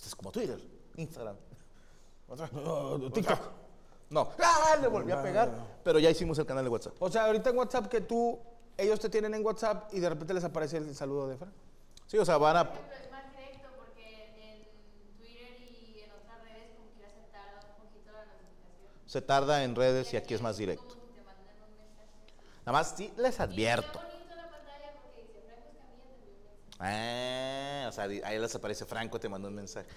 Es 0.05 0.15
como 0.15 0.31
Twitter, 0.31 0.59
Instagram. 0.95 1.35
Otra- 2.27 2.49
TikTok. 3.13 3.39
No. 4.09 4.31
¡Ah! 4.43 4.77
Le 4.81 4.87
volví 4.87 5.11
a 5.11 5.21
pegar. 5.21 5.51
Pero 5.83 5.99
ya 5.99 6.09
hicimos 6.09 6.37
el 6.39 6.45
canal 6.45 6.63
de 6.63 6.69
WhatsApp. 6.69 6.93
O 6.99 7.09
sea, 7.09 7.25
ahorita 7.25 7.49
en 7.49 7.57
WhatsApp 7.57 7.87
que 7.87 8.01
tú, 8.01 8.39
ellos 8.77 8.99
te 8.99 9.09
tienen 9.09 9.33
en 9.33 9.45
WhatsApp 9.45 9.93
y 9.93 9.99
de 9.99 10.09
repente 10.09 10.33
les 10.33 10.43
aparece 10.43 10.77
el 10.77 10.95
saludo 10.95 11.27
de 11.27 11.37
Fran. 11.37 11.53
Sí, 12.07 12.17
o 12.17 12.25
sea, 12.25 12.37
van 12.37 12.57
a... 12.57 12.71
Pero 12.71 12.83
es 13.03 13.11
más 13.11 13.23
directo 13.35 13.67
porque 13.77 14.31
en 14.37 15.17
Twitter 15.17 15.57
y 15.59 16.01
en 16.03 16.11
otras 16.11 16.41
redes 16.43 16.71
como 16.75 16.89
quiera 16.91 17.09
se 17.09 17.31
tarda 17.31 17.59
un 17.59 17.83
poquito 17.83 18.11
la 18.13 18.25
notificación. 18.25 19.09
Se 19.09 19.21
tarda 19.21 19.63
en 19.63 19.75
redes 19.75 20.13
y 20.13 20.17
aquí 20.17 20.33
es 20.33 20.41
más 20.41 20.57
directo. 20.57 20.95
Nada 22.65 22.79
más 22.79 22.93
sí 22.95 23.13
les 23.17 23.39
advierto. 23.39 23.99
Ah, 26.79 27.87
o 27.89 27.91
sea, 27.91 28.03
ahí 28.03 28.39
les 28.39 28.53
aparece 28.53 28.85
Franco, 28.85 29.19
te 29.19 29.27
mandó 29.27 29.47
un 29.47 29.55
mensaje. 29.55 29.87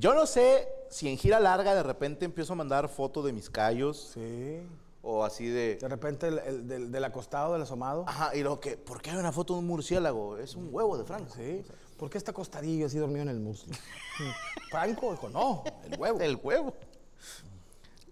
Yo 0.00 0.14
no 0.14 0.24
sé 0.24 0.66
si 0.88 1.08
en 1.10 1.18
gira 1.18 1.38
larga 1.38 1.74
de 1.74 1.82
repente 1.82 2.24
empiezo 2.24 2.54
a 2.54 2.56
mandar 2.56 2.88
fotos 2.88 3.22
de 3.26 3.34
mis 3.34 3.50
callos 3.50 4.12
Sí. 4.14 4.62
o 5.02 5.22
así 5.24 5.46
de... 5.46 5.76
De 5.76 5.88
repente 5.88 6.28
el, 6.28 6.38
el 6.38 6.66
del, 6.66 6.90
del 6.90 7.04
acostado, 7.04 7.52
del 7.52 7.60
asomado. 7.62 8.04
Ajá, 8.08 8.34
y 8.34 8.40
luego 8.40 8.60
que, 8.60 8.78
¿por 8.78 9.02
qué 9.02 9.10
hay 9.10 9.18
una 9.18 9.30
foto 9.30 9.52
de 9.52 9.58
un 9.60 9.66
murciélago? 9.66 10.38
Es 10.38 10.54
un 10.56 10.70
huevo 10.72 10.96
de 10.96 11.04
Franco. 11.04 11.34
Sí. 11.36 11.62
¿Por 11.98 12.08
qué 12.08 12.16
está 12.16 12.30
acostadillo 12.30 12.86
así 12.86 12.96
dormido 12.96 13.20
en 13.22 13.28
el 13.28 13.40
muslo? 13.40 13.74
Franco 14.70 15.10
dijo, 15.10 15.28
no, 15.28 15.64
el 15.84 16.00
huevo. 16.00 16.20
El 16.20 16.36
huevo. 16.42 16.72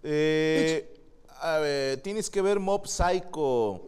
Eh, 0.02 0.94
a 1.40 1.56
ver, 1.56 2.02
tienes 2.02 2.28
que 2.28 2.42
ver 2.42 2.60
Mob 2.60 2.86
Psycho. 2.86 3.80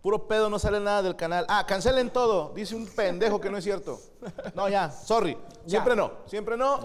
Puro 0.00 0.26
pedo, 0.26 0.48
no 0.48 0.58
sale 0.58 0.80
nada 0.80 1.02
del 1.02 1.16
canal. 1.16 1.44
Ah, 1.50 1.66
cancelen 1.66 2.08
todo. 2.10 2.52
Dice 2.54 2.74
un 2.74 2.86
pendejo 2.86 3.40
que 3.40 3.50
no 3.50 3.58
es 3.58 3.64
cierto. 3.64 4.00
No, 4.54 4.70
ya, 4.70 4.90
sorry. 4.90 5.36
Siempre 5.66 5.94
no, 5.94 6.12
siempre 6.26 6.56
no. 6.56 6.80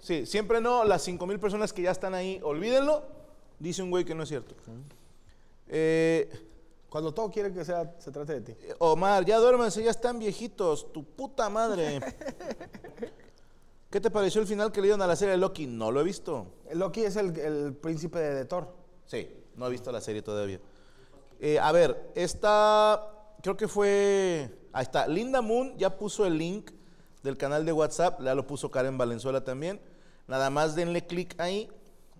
Sí, 0.00 0.26
siempre 0.26 0.60
no. 0.60 0.84
Las 0.84 1.02
5 1.02 1.26
mil 1.26 1.38
personas 1.38 1.72
que 1.72 1.82
ya 1.82 1.90
están 1.90 2.14
ahí, 2.14 2.40
olvídenlo. 2.42 3.02
Dice 3.58 3.82
un 3.82 3.90
güey 3.90 4.04
que 4.04 4.14
no 4.14 4.22
es 4.22 4.28
cierto. 4.28 4.54
Eh, 5.68 6.28
Cuando 6.88 7.12
todo 7.12 7.30
quiere 7.30 7.52
que 7.52 7.64
sea, 7.64 7.94
se 7.98 8.10
trate 8.10 8.40
de 8.40 8.52
ti. 8.52 8.56
Omar, 8.78 9.24
ya 9.24 9.38
duérmanse, 9.38 9.82
ya 9.82 9.90
están 9.90 10.18
viejitos. 10.18 10.92
Tu 10.92 11.04
puta 11.04 11.48
madre. 11.48 12.00
¿Qué 13.90 14.00
te 14.00 14.10
pareció 14.10 14.40
el 14.40 14.46
final 14.46 14.70
que 14.72 14.80
le 14.80 14.86
dieron 14.86 15.02
a 15.02 15.06
la 15.06 15.16
serie 15.16 15.32
de 15.32 15.38
Loki? 15.38 15.66
No 15.66 15.90
lo 15.90 16.00
he 16.00 16.04
visto. 16.04 16.46
Loki 16.72 17.02
es 17.04 17.16
el, 17.16 17.36
el 17.38 17.74
príncipe 17.74 18.18
de, 18.18 18.34
de 18.34 18.44
Thor. 18.44 18.72
Sí, 19.06 19.28
no 19.56 19.66
he 19.66 19.70
visto 19.70 19.90
la 19.92 20.00
serie 20.00 20.22
todavía. 20.22 20.60
Eh, 21.40 21.58
a 21.58 21.72
ver, 21.72 22.12
esta 22.14 23.04
creo 23.42 23.56
que 23.56 23.66
fue. 23.68 24.48
Ahí 24.72 24.82
está. 24.82 25.06
Linda 25.08 25.40
Moon 25.42 25.76
ya 25.76 25.96
puso 25.96 26.24
el 26.24 26.38
link 26.38 26.70
del 27.22 27.36
canal 27.36 27.64
de 27.64 27.72
WhatsApp. 27.72 28.20
Ya 28.22 28.34
lo 28.34 28.46
puso 28.46 28.70
Karen 28.70 28.96
Valenzuela 28.96 29.42
también. 29.42 29.80
Nada 30.30 30.48
más 30.48 30.76
denle 30.76 31.04
clic 31.04 31.34
ahí 31.40 31.68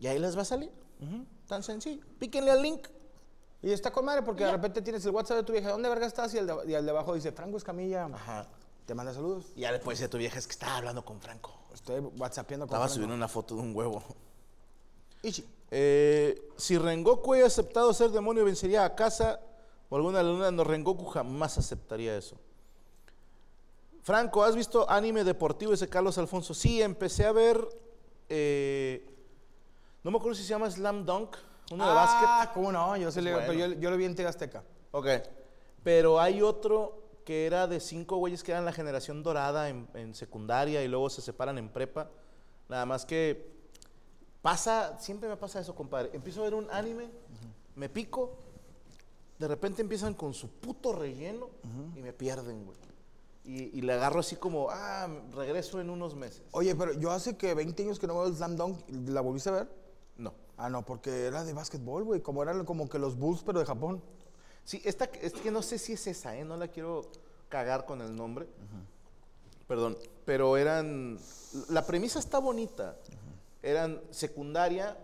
y 0.01 0.09
ahí 0.09 0.19
les 0.19 0.37
va 0.37 0.43
a 0.43 0.45
salir. 0.45 0.73
Tan 1.47 1.63
sencillo. 1.63 2.05
Píquenle 2.19 2.51
al 2.51 2.61
link. 2.61 2.89
Y 3.63 3.71
está 3.71 3.93
con 3.93 4.05
madre 4.05 4.23
porque 4.23 4.45
de 4.45 4.51
repente 4.51 4.83
tienes 4.83 5.05
el 5.05 5.13
WhatsApp 5.13 5.37
de 5.39 5.43
tu 5.45 5.53
vieja. 5.53 5.71
¿Dónde 5.71 5.89
verga 5.89 6.07
estás? 6.07 6.35
Y 6.35 6.39
el 6.39 6.47
de, 6.49 6.57
y 6.67 6.75
el 6.75 6.85
de 6.85 6.91
abajo 6.91 7.15
dice, 7.15 7.31
Franco 7.31 7.57
Escamilla. 7.57 8.07
Ajá. 8.07 8.49
Te 8.85 8.95
manda 8.97 9.15
saludos. 9.15 9.53
Y 9.55 9.61
ya 9.61 9.71
le 9.71 9.79
puedes 9.79 10.01
decir 10.01 10.09
a 10.09 10.11
tu 10.11 10.19
vieja 10.19 10.39
es 10.41 10.47
que 10.47 10.53
estaba 10.53 10.79
hablando 10.79 11.05
con 11.05 11.21
Franco. 11.21 11.53
Estoy 11.73 12.01
whatsappeando 12.01 12.67
con 12.67 12.71
Estaba 12.71 12.87
Franco. 12.87 12.95
subiendo 12.95 13.15
una 13.15 13.29
foto 13.29 13.55
de 13.55 13.61
un 13.63 13.77
huevo. 13.77 14.03
Ichi. 15.23 15.45
Eh, 15.71 16.49
si 16.57 16.79
Rengoku 16.79 17.35
haya 17.35 17.47
aceptado 17.47 17.95
ser 17.95 18.11
demonio, 18.11 18.45
vencería 18.45 18.85
a 18.85 18.97
casa 18.97 19.39
o 19.89 19.95
alguna 19.97 20.21
luna. 20.23 20.51
No, 20.51 20.65
Rengoku 20.65 21.05
jamás 21.05 21.59
aceptaría 21.59 22.17
eso. 22.17 22.37
Franco, 24.03 24.43
¿has 24.43 24.57
visto 24.57 24.91
anime 24.91 25.23
deportivo 25.23 25.73
ese 25.73 25.89
Carlos 25.89 26.19
Alfonso? 26.19 26.55
Sí, 26.55 26.83
empecé 26.83 27.27
a 27.27 27.33
ver. 27.33 27.61
Eh, 28.31 29.07
no 30.03 30.11
me 30.11 30.17
acuerdo 30.17 30.35
si 30.35 30.43
se 30.43 30.49
llama 30.49 30.71
Slam 30.71 31.05
Dunk, 31.05 31.37
uno 31.73 31.87
de 31.87 31.95
básquet. 31.95 32.27
Ah, 32.29 32.51
¿cómo 32.55 32.73
no? 32.73 32.97
Yo, 32.97 33.11
sí 33.13 33.21
le- 33.21 33.33
bueno. 33.35 33.53
yo, 33.53 33.67
yo 33.75 33.91
lo 33.91 33.97
vi 33.97 34.07
en 34.07 34.15
TV 34.15 34.29
Azteca. 34.29 34.65
Ok. 34.93 35.07
Pero 35.85 36.19
hay 36.21 36.41
otro 36.43 36.99
que 37.25 37.47
era 37.47 37.67
de 37.67 37.81
cinco 37.81 38.17
güeyes 38.17 38.43
que 38.43 38.53
eran 38.53 38.65
la 38.65 38.73
generación 38.73 39.23
dorada 39.23 39.69
en, 39.69 39.87
en 39.95 40.15
secundaria 40.15 40.83
y 40.83 40.89
luego 40.89 41.11
se 41.11 41.21
separan 41.21 41.59
en 41.59 41.69
prepa. 41.69 42.09
Nada 42.69 42.87
más 42.87 43.05
que 43.05 43.51
pasa, 44.43 44.99
siempre 44.99 45.29
me 45.29 45.37
pasa 45.37 45.61
eso, 45.61 45.75
compadre. 45.75 46.11
Empiezo 46.13 46.41
a 46.41 46.45
ver 46.45 46.55
un 46.55 46.67
anime, 46.71 47.11
me 47.77 47.89
pico, 47.89 48.37
de 49.39 49.49
repente 49.49 49.83
empiezan 49.83 50.15
con 50.15 50.35
su 50.35 50.49
puto 50.49 50.93
relleno 50.93 51.49
y 51.97 52.01
me 52.01 52.13
pierden, 52.13 52.65
güey. 52.65 52.79
Y, 53.45 53.79
y 53.79 53.81
le 53.81 53.95
agarro 53.95 54.21
así 54.21 54.37
como, 54.37 54.69
ah, 54.71 55.09
regreso 55.33 55.81
en 55.81 55.91
unos 55.91 56.15
meses. 56.15 56.43
Oye, 56.53 56.75
pero 56.75 56.93
yo 56.93 57.11
hace 57.11 57.37
que 57.37 57.55
20 57.55 57.83
años 57.85 57.99
que 57.99 58.07
no 58.07 58.15
veo 58.15 58.27
el 58.27 58.37
Slam 58.37 58.57
Dunk. 58.57 58.79
¿La 59.09 59.21
volviste 59.23 59.49
a 59.49 59.53
ver? 59.53 59.69
No. 60.17 60.35
Ah, 60.57 60.69
no, 60.69 60.85
porque 60.85 61.27
era 61.27 61.43
de 61.45 61.53
básquetbol, 61.55 62.05
güey. 62.05 62.21
Como 62.21 62.43
eran 62.43 62.65
como 62.65 62.89
que 62.89 62.99
los 62.99 63.17
Bulls, 63.19 63.43
pero 63.45 63.59
de 63.59 63.65
Japón. 63.65 64.03
Sí, 64.65 64.83
esta 64.85 65.07
es 65.07 65.33
que 65.33 65.51
no 65.51 65.63
sé 65.63 65.79
si 65.79 65.95
es 65.95 66.07
esa, 66.07 66.37
¿eh? 66.37 66.45
No 66.45 66.57
la 66.57 66.69
quiero 66.69 67.11
cagar 67.49 67.87
con 67.87 68.03
el 68.03 68.15
nombre. 68.15 68.47
Perdón, 69.67 69.97
pero 70.25 70.57
eran... 70.57 71.19
La 71.69 71.87
premisa 71.87 72.19
está 72.19 72.39
bonita. 72.41 72.97
Eran 73.63 74.01
secundaria, 74.11 74.97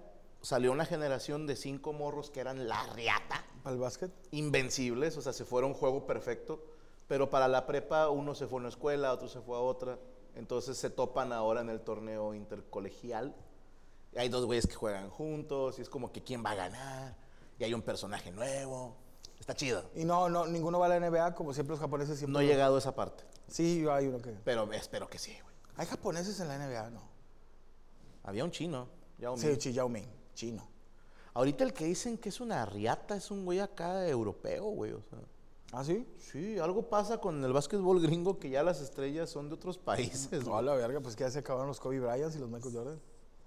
salió 0.43 0.73
una 0.73 0.85
generación 0.85 1.47
de 1.47 1.57
cinco 1.57 1.93
morros 1.93 2.31
que 2.31 2.41
eran 2.41 2.69
la 2.69 2.83
riata, 2.95 3.45
¿Para 3.63 3.75
el 3.75 3.81
básquet? 3.81 4.11
invencibles, 4.31 5.17
o 5.17 5.23
sea, 5.23 5.33
se 5.33 5.45
fueron 5.45 5.75
juego 5.75 6.07
perfecto, 6.07 6.63
pero 7.09 7.31
para 7.31 7.49
la 7.49 7.67
prepa 7.67 8.11
uno 8.11 8.35
se 8.35 8.47
fue 8.47 8.59
a 8.59 8.61
una 8.61 8.69
escuela, 8.69 9.13
otro 9.13 9.29
se 9.29 9.41
fue 9.41 9.57
a 9.57 9.61
otra, 9.61 9.99
entonces 10.35 10.77
se 10.77 10.91
topan 10.91 11.33
ahora 11.33 11.61
en 11.61 11.71
el 11.71 11.81
torneo 11.81 12.35
intercolegial. 12.35 13.35
Hay 14.17 14.29
dos 14.29 14.47
güeyes 14.47 14.67
que 14.67 14.75
juegan 14.75 15.11
juntos 15.11 15.79
y 15.79 15.83
es 15.83 15.89
como 15.89 16.11
que 16.11 16.23
quién 16.23 16.45
va 16.45 16.51
a 16.51 16.55
ganar, 16.55 17.17
y 17.59 17.65
hay 17.65 17.75
un 17.75 17.83
personaje 17.83 18.31
nuevo. 18.33 18.97
Está 19.39 19.55
chido. 19.55 19.85
Y 19.95 20.05
no, 20.05 20.29
no, 20.29 20.47
ninguno 20.47 20.79
va 20.79 20.87
a 20.87 20.99
la 20.99 21.01
NBA, 21.01 21.35
como 21.35 21.53
siempre 21.53 21.73
los 21.73 21.81
japoneses 21.81 22.19
siempre. 22.19 22.33
No 22.33 22.41
he 22.41 22.47
llegado 22.47 22.77
a 22.77 22.79
esa 22.79 22.95
parte, 22.95 23.25
Sí, 23.49 23.85
hay 23.89 24.07
uno 24.07 24.19
que. 24.19 24.31
pero 24.45 24.71
espero 24.73 25.09
que 25.09 25.19
sí, 25.19 25.33
güey. 25.43 25.55
Hay 25.77 25.87
japoneses 25.87 26.41
en 26.41 26.49
la 26.49 26.59
NBA, 26.59 26.91
¿no? 26.91 27.03
Había 28.25 28.45
un 28.45 28.51
chino, 28.51 28.89
Yao 29.19 29.37
Sí, 29.37 29.47
Ming. 29.47 29.59
Chi 29.59 29.73
Yao 29.73 29.89
Ming, 29.89 30.09
chino. 30.35 30.67
Ahorita 31.35 31.65
el 31.65 31.73
que 31.75 31.85
dicen 31.85 32.17
que 32.19 32.31
es 32.31 32.41
una 32.41 32.65
riata 32.65 33.15
es 33.15 33.31
un 33.31 33.45
güey 33.45 33.61
acá 33.61 34.09
europeo, 34.09 34.65
güey. 34.65 34.93
O 34.93 35.03
sea, 35.03 35.19
¿Ah, 35.73 35.85
sí? 35.85 36.07
sí, 36.19 36.59
algo 36.59 36.89
pasa 36.89 37.19
con 37.19 37.45
el 37.45 37.53
básquetbol 37.53 38.01
gringo 38.01 38.39
que 38.39 38.51
ya 38.51 38.63
las 38.63 38.81
estrellas 38.81 39.29
son 39.29 39.49
de 39.49 39.57
otros 39.57 39.79
países. 39.79 40.45
No, 40.47 40.61
la 40.63 40.75
verga, 40.75 41.01
pues 41.01 41.17
que 41.17 41.25
ya 41.25 41.31
se 41.31 41.41
acabaron 41.41 41.69
los 41.69 41.81
Kobe 41.81 42.01
Bryant 42.01 42.35
y 42.35 42.39
los 42.39 42.49
Michael 42.49 42.75
Jordan. 42.75 43.01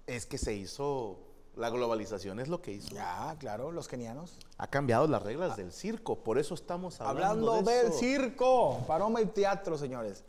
Es 0.06 0.26
que 0.26 0.38
se 0.38 0.54
hizo, 0.54 1.18
la 1.56 1.70
globalización 1.70 2.38
es 2.38 2.48
lo 2.48 2.60
que 2.60 2.72
hizo. 2.72 2.94
Ya, 2.94 3.34
claro, 3.38 3.72
los 3.72 3.88
kenianos. 3.88 4.38
Ha 4.58 4.66
cambiado 4.66 5.06
las 5.08 5.22
reglas 5.22 5.56
del 5.56 5.72
circo, 5.72 6.22
por 6.22 6.38
eso 6.38 6.54
estamos 6.54 7.00
hablando, 7.00 7.52
Hablando 7.52 7.70
de 7.70 7.76
del 7.76 7.86
eso. 7.88 7.98
circo, 7.98 8.84
paroma 8.86 9.20
y 9.22 9.26
teatro, 9.26 9.78
señores. 9.78 10.22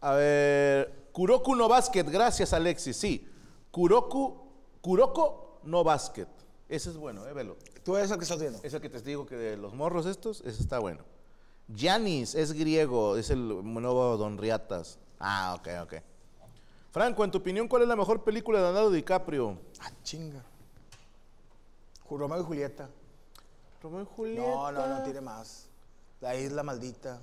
A 0.00 0.12
ver, 0.12 1.08
Kuroku 1.12 1.54
no 1.54 1.68
basket, 1.68 2.04
gracias 2.04 2.52
Alexis. 2.52 2.96
Sí, 2.96 3.28
Kuroku, 3.70 4.36
Kuroko 4.80 5.60
no 5.64 5.84
basket. 5.84 6.28
Ese 6.68 6.90
es 6.90 6.96
bueno, 6.96 7.26
eh, 7.26 7.32
velo. 7.32 7.56
Tú 7.84 7.96
el 7.96 8.08
que 8.08 8.22
estás 8.22 8.40
viendo. 8.40 8.58
Es 8.62 8.74
el 8.74 8.80
que 8.80 8.88
te 8.90 9.00
digo 9.02 9.26
que 9.26 9.36
de 9.36 9.56
los 9.56 9.74
morros 9.74 10.06
estos, 10.06 10.40
ese 10.40 10.60
está 10.62 10.78
bueno. 10.78 11.04
Yanis 11.68 12.34
es 12.34 12.52
griego, 12.52 13.16
es 13.16 13.30
el 13.30 13.48
nuevo 13.48 14.16
Don 14.16 14.38
Riatas. 14.38 14.98
Ah, 15.18 15.56
ok, 15.58 15.68
ok. 15.82 15.94
Franco, 16.90 17.24
en 17.24 17.30
tu 17.30 17.38
opinión, 17.38 17.68
¿cuál 17.68 17.82
es 17.82 17.88
la 17.88 17.96
mejor 17.96 18.22
película 18.22 18.58
de 18.58 18.64
Leonardo 18.64 18.90
DiCaprio? 18.90 19.58
Ah, 19.80 19.90
chinga. 20.02 20.42
Romeo 22.08 22.40
y 22.40 22.44
Julieta. 22.44 22.88
Romeo 23.82 24.02
y 24.02 24.06
Julieta. 24.16 24.42
No, 24.42 24.72
no, 24.72 24.86
no 24.86 25.02
tiene 25.02 25.20
más. 25.20 25.68
La 26.20 26.34
isla 26.36 26.62
maldita. 26.62 27.20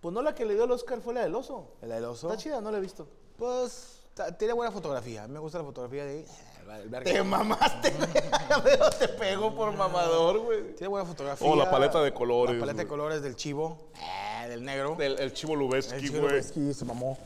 Pues 0.00 0.14
no 0.14 0.22
la 0.22 0.34
que 0.34 0.44
le 0.44 0.54
dio 0.54 0.64
el 0.64 0.70
Oscar 0.70 1.00
fue 1.00 1.12
la 1.12 1.22
del 1.22 1.34
oso. 1.34 1.72
El 1.82 1.90
del 1.90 2.04
oso. 2.04 2.30
Está 2.30 2.40
chida, 2.40 2.60
no 2.60 2.70
la 2.70 2.78
he 2.78 2.80
visto. 2.80 3.06
Pues 3.36 4.02
tiene 4.38 4.54
buena 4.54 4.70
fotografía. 4.70 5.24
A 5.24 5.26
mí 5.26 5.34
me 5.34 5.40
gusta 5.40 5.58
la 5.58 5.64
fotografía 5.64 6.04
de 6.04 6.18
ahí. 6.18 6.26
El 6.74 6.88
verga. 6.88 7.12
Te 7.12 7.22
mamaste, 7.22 7.92
Pero 8.64 8.90
te 8.90 9.08
pegó 9.08 9.54
por 9.54 9.72
mamador, 9.74 10.40
güey. 10.40 10.74
Tiene 10.74 10.88
buena 10.88 11.06
fotografía. 11.06 11.48
Oh, 11.48 11.56
la 11.56 11.70
paleta 11.70 12.02
de 12.02 12.12
colores, 12.12 12.56
La 12.56 12.60
paleta 12.60 12.82
de 12.82 12.88
colores 12.88 13.22
del 13.22 13.36
chivo, 13.36 13.90
eh, 13.94 14.48
del 14.48 14.64
negro. 14.64 14.96
El, 14.98 15.18
el 15.18 15.32
chivo 15.32 15.54
El 15.54 15.60
Lubeski, 15.60 16.00
chivo 16.00 16.20
güey. 16.20 16.32
Lubeski 16.32 16.74
se 16.74 16.84
mamó. 16.84 17.18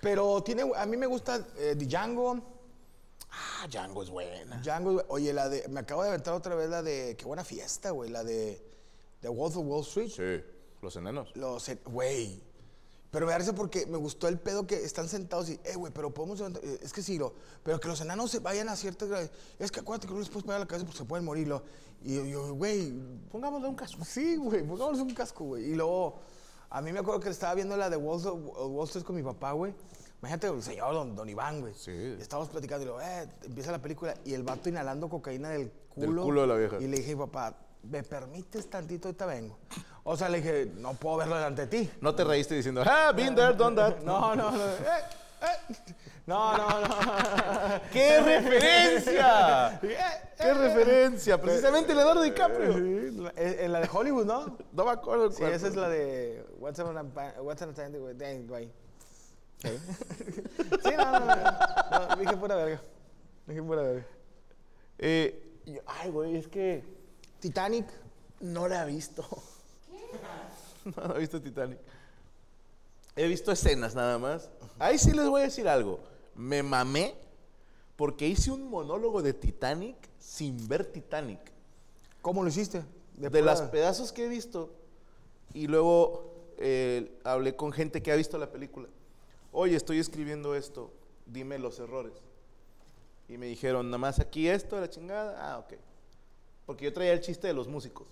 Pero 0.00 0.42
tiene, 0.42 0.70
a 0.76 0.86
mí 0.86 0.96
me 0.96 1.06
gusta 1.06 1.44
eh, 1.58 1.74
Django. 1.76 2.40
Ah, 3.30 3.66
Django 3.68 4.02
es 4.02 4.10
buena. 4.10 4.60
Django, 4.62 5.02
oye, 5.08 5.32
la 5.32 5.48
de, 5.48 5.66
me 5.68 5.80
acabo 5.80 6.02
de 6.02 6.10
aventar 6.10 6.34
otra 6.34 6.54
vez 6.54 6.68
la 6.70 6.82
de, 6.82 7.16
qué 7.18 7.24
buena 7.24 7.44
fiesta, 7.44 7.90
güey, 7.90 8.10
la 8.10 8.22
de, 8.22 8.62
de 9.20 9.28
Wolf 9.28 9.56
of 9.56 9.66
Wall 9.66 9.82
Street. 9.82 10.10
Sí, 10.10 10.44
los 10.82 10.96
enanos. 10.96 11.34
Los, 11.34 11.68
eh, 11.68 11.78
güey. 11.84 12.42
Pero 13.10 13.24
me 13.26 13.32
parece 13.32 13.52
porque 13.52 13.86
me 13.86 13.96
gustó 13.96 14.28
el 14.28 14.38
pedo 14.38 14.66
que 14.66 14.74
están 14.84 15.08
sentados 15.08 15.48
y, 15.48 15.60
eh, 15.64 15.74
güey, 15.76 15.92
pero 15.92 16.12
podemos. 16.12 16.38
levantar- 16.38 16.62
eh, 16.64 16.78
Es 16.82 16.92
que 16.92 17.02
sí, 17.02 17.18
lo. 17.18 17.34
Pero 17.62 17.78
que 17.80 17.88
los 17.88 18.00
enanos 18.00 18.30
se 18.30 18.40
vayan 18.40 18.68
a 18.68 18.76
ciertas. 18.76 19.30
Es 19.58 19.70
que 19.70 19.80
acuérdate 19.80 20.08
que 20.08 20.12
no 20.14 20.18
les 20.20 20.28
puedes 20.28 20.44
pegar 20.44 20.60
la 20.60 20.66
cabeza 20.66 20.84
porque 20.84 20.98
se 20.98 21.04
pueden 21.04 21.24
morir. 21.24 21.48
lo. 21.48 21.62
Y 22.02 22.30
yo- 22.30 22.54
güey. 22.54 22.92
Pongámosle 23.30 23.68
un 23.68 23.74
casco. 23.76 24.04
Sí, 24.04 24.36
güey, 24.36 24.62
pongámosle 24.66 25.02
un 25.02 25.14
casco, 25.14 25.44
güey. 25.44 25.70
Y 25.70 25.74
luego, 25.76 26.18
a 26.68 26.82
mí 26.82 26.92
me 26.92 26.98
acuerdo 26.98 27.20
que 27.20 27.30
estaba 27.30 27.54
viendo 27.54 27.76
la 27.76 27.88
de 27.88 27.96
Wall, 27.96 28.20
Wall 28.26 28.86
Street 28.86 29.04
con 29.04 29.16
mi 29.16 29.22
papá, 29.22 29.52
güey. 29.52 29.72
Imagínate 30.20 30.48
el 30.48 30.62
señor 30.62 30.92
don, 30.94 31.14
don 31.14 31.28
Iván, 31.28 31.60
güey. 31.60 31.74
Sí. 31.74 31.92
Estábamos 32.20 32.50
platicando 32.50 32.82
y 32.82 32.86
luego, 32.86 33.00
eh, 33.00 33.28
empieza 33.44 33.70
la 33.70 33.80
película 33.80 34.14
y 34.24 34.34
el 34.34 34.42
vato 34.42 34.68
inhalando 34.68 35.08
cocaína 35.08 35.50
del 35.50 35.70
culo. 35.88 36.22
culo 36.24 36.40
de 36.42 36.46
la 36.48 36.56
vieja. 36.56 36.76
Y 36.80 36.86
le 36.88 36.96
dije, 36.98 37.16
papá, 37.16 37.56
¿me 37.82 38.02
permites 38.02 38.68
tantito? 38.68 39.08
Ahorita 39.08 39.26
vengo. 39.26 39.58
O 40.08 40.16
sea, 40.16 40.28
le 40.28 40.40
dije, 40.40 40.70
no 40.76 40.94
puedo 40.94 41.16
verlo 41.16 41.34
delante 41.34 41.66
de 41.66 41.66
ti. 41.66 41.90
No 42.00 42.14
te 42.14 42.22
reíste 42.22 42.54
diciendo, 42.54 42.80
ah, 42.86 43.10
been 43.10 43.34
there, 43.34 43.54
done 43.54 43.74
that. 43.74 43.98
No, 44.04 44.36
no, 44.36 44.52
no. 44.52 44.64
eh, 44.64 45.02
eh. 45.42 45.76
No, 46.26 46.56
no, 46.56 46.80
no. 46.80 46.88
¡Qué 47.92 48.20
referencia! 48.20 49.80
Eh, 49.82 49.96
¡Qué 50.38 50.54
referencia! 50.54 51.40
Precisamente 51.40 51.92
Leonardo 51.92 52.22
DiCaprio. 52.22 52.76
En 53.36 53.72
la 53.72 53.80
de 53.80 53.88
Hollywood, 53.92 54.26
¿no? 54.26 54.56
No 54.72 54.84
me 54.84 54.92
acuerdo 54.92 55.32
Sí, 55.32 55.42
esa 55.42 55.66
es 55.66 55.74
la 55.74 55.88
de 55.88 56.44
What's 56.60 56.78
on 56.78 56.96
a, 56.96 57.02
what's 57.42 57.62
on 57.62 57.70
a 57.70 57.74
time 57.74 57.98
with 57.98 58.14
Dang, 58.14 58.46
güey. 58.46 58.70
Sí. 59.58 59.70
Sí, 60.84 60.90
no, 60.96 61.18
no, 61.18 61.20
no, 61.20 62.08
no. 62.10 62.16
Dije 62.16 62.36
pura 62.36 62.54
verga. 62.54 62.80
Dije 63.44 63.62
pura 63.62 63.82
verga. 63.82 64.06
Eh, 64.98 65.82
ay, 65.84 66.10
güey, 66.10 66.36
es 66.36 66.46
que 66.46 66.84
Titanic. 67.40 67.86
no 68.38 68.68
la 68.68 68.84
he 68.84 68.86
visto. 68.86 69.26
No, 70.96 71.02
no 71.08 71.16
he 71.16 71.20
visto 71.20 71.40
Titanic. 71.40 71.78
He 73.14 73.26
visto 73.28 73.50
escenas 73.50 73.94
nada 73.94 74.18
más. 74.18 74.50
Ahí 74.78 74.98
sí 74.98 75.12
les 75.12 75.28
voy 75.28 75.40
a 75.40 75.44
decir 75.44 75.68
algo. 75.68 76.00
Me 76.34 76.62
mamé 76.62 77.14
porque 77.96 78.28
hice 78.28 78.50
un 78.50 78.68
monólogo 78.68 79.22
de 79.22 79.32
Titanic 79.32 79.96
sin 80.18 80.68
ver 80.68 80.84
Titanic. 80.84 81.40
¿Cómo 82.20 82.42
lo 82.42 82.48
hiciste? 82.48 82.82
De, 83.16 83.30
pura- 83.30 83.42
las 83.42 83.62
pedazos 83.62 84.12
que 84.12 84.26
he 84.26 84.28
visto. 84.28 84.70
Y 85.54 85.66
luego 85.66 86.34
eh, 86.58 87.18
hablé 87.24 87.56
con 87.56 87.72
gente 87.72 88.02
que 88.02 88.12
ha 88.12 88.16
visto 88.16 88.36
la 88.36 88.50
película. 88.52 88.88
Oye, 89.52 89.76
estoy 89.76 89.98
escribiendo 89.98 90.54
esto. 90.54 90.92
Dime 91.24 91.58
los 91.58 91.78
errores. 91.78 92.12
Y 93.28 93.38
me 93.38 93.46
dijeron, 93.46 93.86
nada 93.86 93.98
más 93.98 94.20
aquí 94.20 94.46
esto, 94.48 94.78
la 94.78 94.90
chingada. 94.90 95.52
Ah, 95.54 95.58
ok. 95.58 95.72
Porque 96.66 96.84
yo 96.84 96.92
traía 96.92 97.12
el 97.14 97.20
chiste 97.22 97.46
de 97.46 97.54
los 97.54 97.66
músicos. 97.66 98.06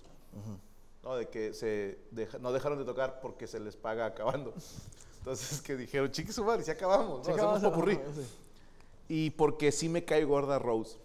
¿No? 1.05 1.15
De 1.15 1.29
que 1.29 1.53
se 1.53 1.99
deja- 2.11 2.39
no 2.39 2.51
dejaron 2.51 2.77
de 2.79 2.83
tocar 2.83 3.21
porque 3.21 3.47
se 3.47 3.59
les 3.61 3.77
paga 3.77 4.05
acabando. 4.07 4.53
Entonces 5.19 5.61
que 5.61 5.75
dijeron, 5.77 6.11
chique 6.11 6.33
su 6.33 6.43
madre, 6.43 6.63
si 6.63 6.71
acabamos, 6.71 7.17
¿no? 7.17 7.21
Hacemos 7.21 7.39
acabamos, 7.39 7.63
popurrí. 7.63 7.99
sí. 8.15 8.27
Y 9.07 9.29
porque 9.31 9.71
sí 9.71 9.87
me 9.87 10.03
cae 10.03 10.23
gorda 10.25 10.59
Rose. 10.59 10.97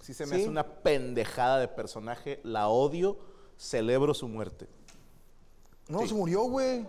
Sí 0.00 0.12
se 0.14 0.26
me 0.26 0.34
¿Sí? 0.36 0.42
hace 0.42 0.50
una 0.50 0.66
pendejada 0.66 1.58
de 1.60 1.68
personaje, 1.68 2.40
la 2.42 2.68
odio, 2.68 3.16
celebro 3.56 4.12
su 4.14 4.28
muerte. 4.28 4.66
No, 5.88 6.00
Sí. 6.00 6.08
se 6.08 6.14
murió, 6.14 6.42
güey. 6.44 6.86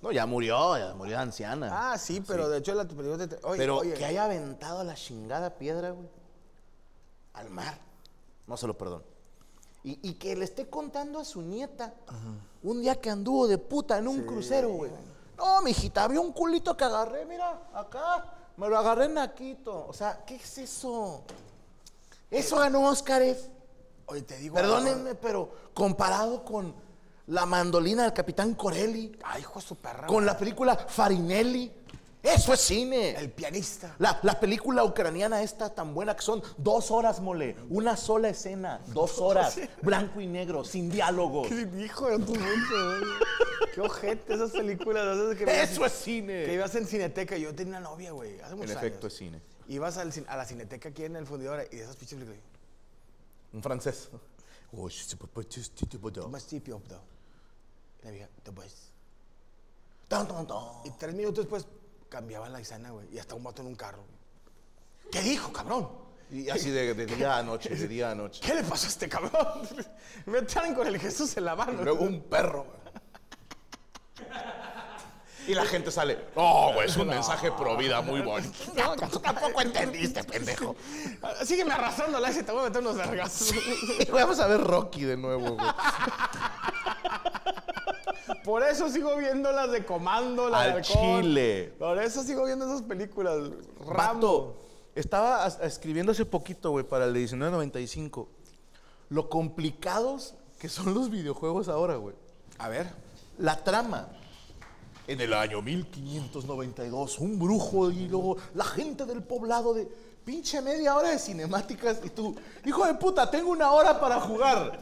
No, 0.00 0.12
ya 0.12 0.26
murió, 0.26 0.76
ya 0.78 0.94
murió 0.94 1.16
de 1.16 1.22
anciana. 1.22 1.92
Ah, 1.92 1.98
sí, 1.98 2.22
pero 2.26 2.48
de 2.48 2.58
hecho 2.58 2.74
la. 2.74 2.82
Oye, 3.42 3.58
Pero 3.58 3.78
oye, 3.78 3.94
que 3.94 4.04
haya 4.04 4.24
aventado 4.24 4.84
la 4.84 4.94
chingada 4.94 5.58
piedra, 5.58 5.90
güey, 5.90 6.08
al 7.34 7.50
mar, 7.50 7.78
no 8.46 8.56
se 8.56 8.66
lo 8.66 8.76
perdono. 8.78 9.02
Y, 9.84 9.98
y 10.08 10.14
que 10.14 10.34
le 10.36 10.44
esté 10.44 10.68
contando 10.68 11.20
a 11.20 11.24
su 11.24 11.40
nieta 11.40 11.94
un 12.62 12.82
día 12.82 13.00
que 13.00 13.10
anduvo 13.10 13.46
de 13.46 13.58
puta 13.58 13.98
en 13.98 14.08
un 14.08 14.22
crucero, 14.24 14.70
güey. 14.70 14.90
No, 15.36 15.62
mijita, 15.62 16.04
había 16.04 16.20
un 16.20 16.32
culito 16.32 16.76
que 16.76 16.84
agarré, 16.84 17.24
mira, 17.24 17.68
acá, 17.72 18.24
me 18.56 18.68
lo 18.68 18.76
agarré 18.76 19.04
en 19.04 19.14
Naquito. 19.14 19.86
O 19.86 19.92
sea, 19.92 20.24
¿qué 20.26 20.34
es 20.34 20.58
eso? 20.58 21.22
Eso 22.30 22.56
ganó 22.58 22.88
Óscares. 22.88 23.48
Oye, 24.06 24.22
te 24.22 24.36
digo... 24.38 24.56
Perdónenme, 24.56 25.14
pero 25.14 25.48
comparado 25.74 26.44
con 26.44 26.74
la 27.28 27.46
mandolina 27.46 28.02
del 28.02 28.12
Capitán 28.12 28.54
Corelli, 28.54 29.16
Ay, 29.22 29.42
hijo 29.42 29.60
de 29.60 29.66
su 29.66 29.76
perra. 29.76 30.06
con 30.06 30.26
la 30.26 30.36
película 30.36 30.74
Farinelli, 30.76 31.72
eso 32.22 32.52
es 32.52 32.60
cine. 32.60 33.10
El 33.16 33.30
pianista. 33.30 33.94
La, 33.98 34.18
la 34.22 34.38
película 34.40 34.84
ucraniana 34.84 35.42
esta 35.42 35.74
tan 35.74 35.94
buena 35.94 36.14
que 36.16 36.22
son 36.22 36.42
dos 36.56 36.90
horas, 36.90 37.20
mole. 37.20 37.56
Una 37.70 37.96
sola 37.96 38.28
escena, 38.28 38.80
dos 38.88 39.18
horas, 39.20 39.58
blanco 39.82 40.20
y 40.20 40.26
negro, 40.26 40.64
sin 40.64 40.90
diálogos. 40.90 41.48
Hijo 41.50 42.08
de 42.10 42.18
tu 42.24 42.34
mundo, 42.34 42.98
güey. 42.98 43.10
Qué 43.74 43.80
ojete 43.80 44.34
esas 44.34 44.50
películas. 44.50 45.16
esas 45.16 45.36
que 45.36 45.62
Eso 45.62 45.84
es 45.86 45.92
cine. 45.92 46.44
Que 46.44 46.54
ibas 46.54 46.74
en 46.74 46.86
cineteca. 46.86 47.36
Yo 47.36 47.54
tenía 47.54 47.78
una 47.78 47.88
novia, 47.88 48.12
güey. 48.12 48.40
Hace 48.40 48.52
En 48.52 48.58
muchos 48.58 48.76
efecto, 48.76 49.06
años. 49.06 49.12
es 49.12 49.18
cine. 49.18 49.42
Ibas 49.68 49.98
al 49.98 50.12
a 50.28 50.36
la 50.36 50.44
cineteca 50.44 50.88
aquí 50.88 51.04
en 51.04 51.16
el 51.16 51.26
fundidor 51.26 51.66
y 51.70 51.76
de 51.76 51.82
esas 51.82 51.96
pinches 51.96 52.18
películas. 52.18 52.42
Un 53.52 53.62
francés. 53.62 54.08
Más. 56.28 56.98
La 58.02 58.10
vieja, 58.10 58.28
tan. 58.42 58.74
Y 60.84 60.90
tres 60.92 61.14
minutos 61.14 61.44
después 61.44 61.66
cambiaban 62.08 62.52
la 62.52 62.60
escena, 62.60 62.90
güey. 62.90 63.06
Y 63.12 63.18
hasta 63.18 63.34
un 63.34 63.44
vato 63.44 63.62
en 63.62 63.68
un 63.68 63.74
carro. 63.74 64.02
güey. 64.04 65.10
¿Qué 65.10 65.20
dijo, 65.22 65.52
cabrón? 65.52 65.88
Y 66.30 66.50
así 66.50 66.70
de, 66.70 66.92
de 66.92 67.06
día 67.06 67.38
a 67.38 67.42
noche, 67.42 67.70
de 67.70 67.88
día 67.88 68.10
a 68.10 68.14
noche. 68.14 68.40
¿Qué 68.44 68.54
le 68.54 68.62
pasó 68.62 68.86
a 68.86 68.90
este 68.90 69.08
cabrón? 69.08 69.62
Me 70.26 70.42
traen 70.42 70.74
con 70.74 70.86
el 70.86 70.98
Jesús 70.98 71.36
en 71.38 71.46
la 71.46 71.56
mano. 71.56 71.80
Y 71.80 71.84
luego 71.84 72.04
un 72.04 72.22
perro. 72.22 72.66
Y 75.46 75.54
la 75.54 75.64
gente 75.64 75.90
sale. 75.90 76.26
No, 76.36 76.74
güey, 76.74 76.88
es 76.88 76.96
un 76.98 77.08
mensaje 77.08 77.50
pro 77.52 77.74
vida 77.78 78.02
muy 78.02 78.20
bonito. 78.20 78.52
No, 78.76 78.94
Tampoco 78.96 79.62
entendiste, 79.62 80.22
pendejo. 80.22 80.76
Sígueme 81.42 81.72
arrastrando 81.72 82.20
la 82.20 82.30
y 82.30 82.42
te 82.42 82.52
voy 82.52 82.60
a 82.60 82.64
meter 82.64 82.82
unos 82.82 82.96
vergazos. 82.96 83.54
Vamos 84.12 84.38
a 84.40 84.46
ver 84.46 84.60
Rocky 84.60 85.04
de 85.04 85.16
nuevo, 85.16 85.56
güey. 85.56 85.66
Por 88.44 88.62
eso 88.62 88.88
sigo 88.88 89.16
viendo 89.16 89.52
las 89.52 89.70
de 89.70 89.84
Comando, 89.84 90.48
la 90.48 90.64
de 90.64 90.72
Halcón. 90.72 91.22
chile. 91.22 91.74
Por 91.78 91.98
eso 92.02 92.22
sigo 92.22 92.44
viendo 92.44 92.66
esas 92.66 92.82
películas. 92.82 93.36
Rambo. 93.86 93.94
Vato, 93.94 94.56
estaba 94.94 95.46
escribiendo 95.62 96.12
hace 96.12 96.24
poquito, 96.24 96.70
güey, 96.70 96.84
para 96.84 97.04
el 97.04 97.12
de 97.12 97.20
1995. 97.20 98.28
Lo 99.10 99.28
complicados 99.28 100.34
que 100.58 100.68
son 100.68 100.92
los 100.94 101.10
videojuegos 101.10 101.68
ahora, 101.68 101.96
güey. 101.96 102.14
A 102.58 102.68
ver. 102.68 102.90
La 103.38 103.62
trama. 103.62 104.08
En 105.06 105.20
el 105.20 105.32
año 105.32 105.62
1592, 105.62 107.18
un 107.20 107.38
brujo 107.38 107.90
y 107.90 108.08
luego 108.08 108.36
la 108.54 108.64
gente 108.64 109.06
del 109.06 109.22
poblado 109.22 109.72
de 109.72 109.88
pinche 110.22 110.60
media 110.60 110.94
hora 110.94 111.08
de 111.08 111.18
cinemáticas 111.18 112.00
y 112.04 112.10
tú, 112.10 112.36
hijo 112.66 112.84
de 112.84 112.92
puta, 112.92 113.30
tengo 113.30 113.50
una 113.50 113.70
hora 113.72 113.98
para 113.98 114.20
jugar. 114.20 114.78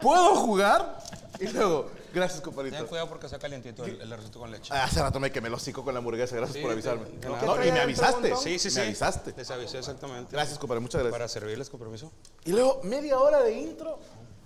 ¿Puedo 0.00 0.34
jugar? 0.34 0.98
Y 1.38 1.46
luego, 1.48 1.90
gracias, 2.18 2.40
compadrito. 2.40 2.76
Ten 2.76 2.86
cuidado 2.86 3.08
porque 3.08 3.26
está 3.26 3.38
calientito 3.38 3.84
el, 3.84 4.00
el 4.00 4.12
arrocito 4.12 4.38
con 4.38 4.50
leche. 4.50 4.72
Ah, 4.74 4.84
Hace 4.84 5.00
rato 5.02 5.18
me 5.20 5.30
quemé 5.32 5.48
el 5.48 5.54
hocico 5.54 5.82
con 5.84 5.94
la 5.94 5.98
hamburguesa, 5.98 6.36
gracias 6.36 6.56
Sí, 6.56 6.62
por 6.62 6.72
avisarme. 6.72 7.06
de 7.06 7.26
No, 7.28 7.34
nada. 7.36 7.46
no, 7.46 7.56
¿Qué 7.60 7.68
y 7.68 7.72
me 7.72 7.80
avisaste. 7.80 8.36
Sí, 8.36 8.58
sí, 8.58 8.70
sí. 8.70 8.76
Me 8.78 8.86
avisaste. 8.86 9.34
Les 9.36 9.50
avisé 9.50 9.78
exactamente. 9.78 10.32
Gracias, 10.32 10.58
compadre, 10.58 10.80
muchas 10.80 11.00
gracias. 11.00 11.12
Para 11.18 11.28
servirles 11.28 11.70
con 11.70 11.80
permiso. 11.80 12.12
Y 12.44 12.52
luego 12.52 12.80
media 12.84 13.18
hora 13.18 13.42
de 13.42 13.52
intro. 13.52 13.98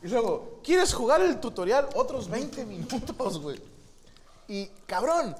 Y 0.02 0.08
luego, 0.08 0.60
¿quieres 0.64 0.92
jugar 0.94 1.20
el 1.20 1.38
tutorial? 1.40 1.88
Otros 1.94 2.28
20 2.28 2.64
minutos, 2.64 3.40
güey. 3.40 3.60
Y 4.48 4.66
cabrón, 4.86 5.36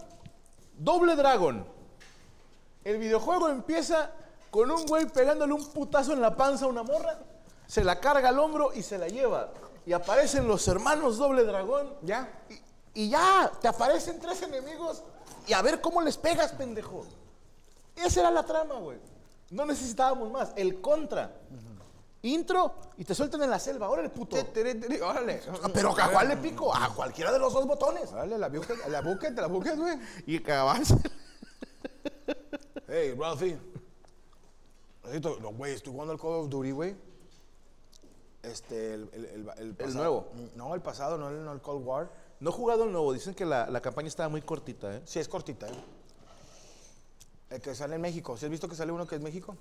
doble 0.78 1.16
dragón. 1.16 1.66
El 2.84 2.98
videojuego 2.98 3.48
empieza 3.48 4.10
con 4.50 4.70
un 4.70 4.84
güey 4.86 5.06
pegándole 5.06 5.52
un 5.52 5.66
putazo 5.72 6.12
en 6.12 6.20
la 6.20 6.36
panza 6.36 6.64
a 6.66 6.68
una 6.68 6.82
morra, 6.82 7.18
se 7.66 7.82
la 7.84 7.98
carga 8.00 8.28
al 8.28 8.38
hombro 8.38 8.72
y 8.74 8.82
se 8.82 8.98
la 8.98 9.08
lleva. 9.08 9.50
Y 9.86 9.92
aparecen 9.92 10.46
los 10.46 10.66
hermanos 10.68 11.18
doble 11.18 11.44
dragón. 11.44 11.94
¿Ya? 12.02 12.44
Y, 12.94 13.02
y 13.04 13.10
ya, 13.10 13.50
te 13.60 13.68
aparecen 13.68 14.20
tres 14.20 14.42
enemigos 14.42 15.02
y 15.46 15.52
a 15.52 15.62
ver 15.62 15.80
cómo 15.80 16.00
les 16.02 16.16
pegas, 16.16 16.52
pendejo. 16.52 17.04
Esa 17.96 18.20
era 18.20 18.30
la 18.30 18.44
trama, 18.44 18.76
güey. 18.76 18.98
No 19.50 19.66
necesitábamos 19.66 20.30
más. 20.30 20.52
El 20.56 20.80
contra. 20.80 21.34
Intro 22.24 22.76
y 22.96 23.04
te 23.04 23.14
sueltan 23.14 23.42
en 23.42 23.50
la 23.50 23.58
selva. 23.58 23.88
Órale, 23.88 24.08
puto. 24.08 24.36
Tere, 24.46 24.76
tere, 24.76 25.02
Órale. 25.02 25.42
Ah, 25.62 25.68
Pero 25.74 25.90
¿a 25.90 26.08
cuál 26.10 26.28
le 26.28 26.36
pico? 26.36 26.74
A 26.74 26.94
cualquiera 26.94 27.32
de 27.32 27.38
los 27.38 27.52
dos 27.52 27.66
botones. 27.66 28.12
Órale, 28.12 28.38
la 28.38 28.48
bucket, 28.48 28.86
la 28.88 29.00
bucket, 29.00 29.38
la 29.38 29.46
bucket, 29.48 29.76
güey. 29.76 29.98
Y 30.26 30.36
acabas. 30.38 30.94
Hey, 32.86 33.14
Ralphie. 33.18 33.58
Necesito, 35.02 35.38
no, 35.40 35.50
güey, 35.52 35.72
estoy 35.72 35.92
jugando 35.92 36.12
al 36.12 36.20
Call 36.20 36.32
of 36.32 36.48
Duty, 36.50 36.70
güey. 36.72 36.94
Este, 38.42 38.94
el, 38.94 39.08
el, 39.12 39.24
el, 39.26 39.48
el 39.58 39.74
pasado- 39.74 39.94
nuevo. 39.98 40.26
No, 40.56 40.74
el 40.74 40.80
pasado, 40.82 41.16
no 41.18 41.28
el, 41.28 41.44
no 41.44 41.52
el 41.52 41.60
Cold 41.60 41.86
War. 41.86 42.10
No 42.40 42.50
he 42.50 42.52
jugado 42.52 42.84
el 42.84 42.92
nuevo. 42.92 43.12
Dicen 43.12 43.34
que 43.34 43.44
la, 43.44 43.68
la 43.70 43.80
campaña 43.80 44.08
estaba 44.08 44.28
muy 44.28 44.42
cortita, 44.42 44.94
¿eh? 44.96 45.02
Sí, 45.04 45.18
es 45.20 45.28
cortita, 45.28 45.68
¿eh? 45.68 45.84
El 47.50 47.60
que 47.60 47.74
sale 47.74 47.94
en 47.96 48.00
México. 48.00 48.36
¿Sí 48.36 48.46
has 48.46 48.50
visto 48.50 48.68
que 48.68 48.74
sale 48.74 48.90
uno 48.92 49.06
que 49.06 49.14
es 49.16 49.20
México? 49.20 49.56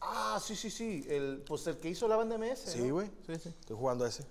Ah, 0.00 0.40
sí, 0.42 0.56
sí, 0.56 0.70
sí. 0.70 1.04
El, 1.08 1.44
pues 1.46 1.66
el 1.66 1.76
que 1.76 1.88
hizo 1.90 2.08
la 2.08 2.16
banda 2.16 2.38
MS. 2.38 2.58
Sí, 2.72 2.82
¿no? 2.82 2.94
güey. 2.94 3.10
Sí, 3.26 3.34
sí. 3.36 3.48
Estoy 3.60 3.76
jugando 3.76 4.06
ese. 4.06 4.24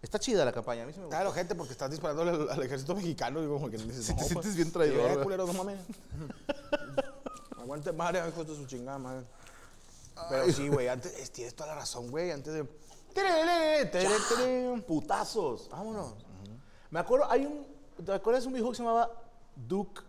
Está 0.00 0.18
chida 0.18 0.44
la 0.44 0.52
campaña. 0.52 0.82
A 0.84 0.86
mí 0.86 0.92
sí 0.92 0.98
me 1.00 1.06
gusta. 1.06 1.18
Claro, 1.18 1.32
gente, 1.32 1.54
porque 1.54 1.72
estás 1.72 1.90
disparando 1.90 2.22
al, 2.22 2.50
al 2.50 2.62
ejército 2.62 2.94
mexicano 2.94 3.42
y 3.42 3.46
como 3.48 3.68
que 3.70 3.78
Sí, 3.78 3.86
te 3.88 4.02
sientes 4.02 4.32
pues, 4.32 4.54
bien 4.54 4.70
traidor, 4.70 4.96
sí, 5.00 5.06
eh, 5.06 5.14
güey. 5.14 5.24
culero, 5.24 5.46
no 5.46 5.52
mames. 5.54 5.78
Aguante 7.58 7.92
madre, 7.92 8.22
hijo 8.28 8.44
de 8.44 8.54
su 8.56 8.66
chingada 8.66 8.98
madre. 8.98 9.26
Pero 10.28 10.52
sí, 10.52 10.68
güey, 10.68 10.88
antes, 10.88 11.12
es- 11.18 11.30
tienes 11.30 11.54
toda 11.54 11.70
la 11.70 11.74
razón, 11.76 12.10
güey, 12.10 12.30
antes 12.30 12.52
de... 12.52 12.66
Putazos. 14.86 15.68
Vámonos. 15.70 16.14
Me 16.90 17.00
acuerdo, 17.00 17.30
hay 17.30 17.46
un. 17.46 17.66
¿Te 18.04 18.12
acuerdas 18.12 18.42
de 18.44 18.48
un 18.48 18.54
videojuego 18.54 18.72
que 18.72 18.76
se 18.76 18.82
llamaba 18.82 19.10
Duke? 19.54 20.02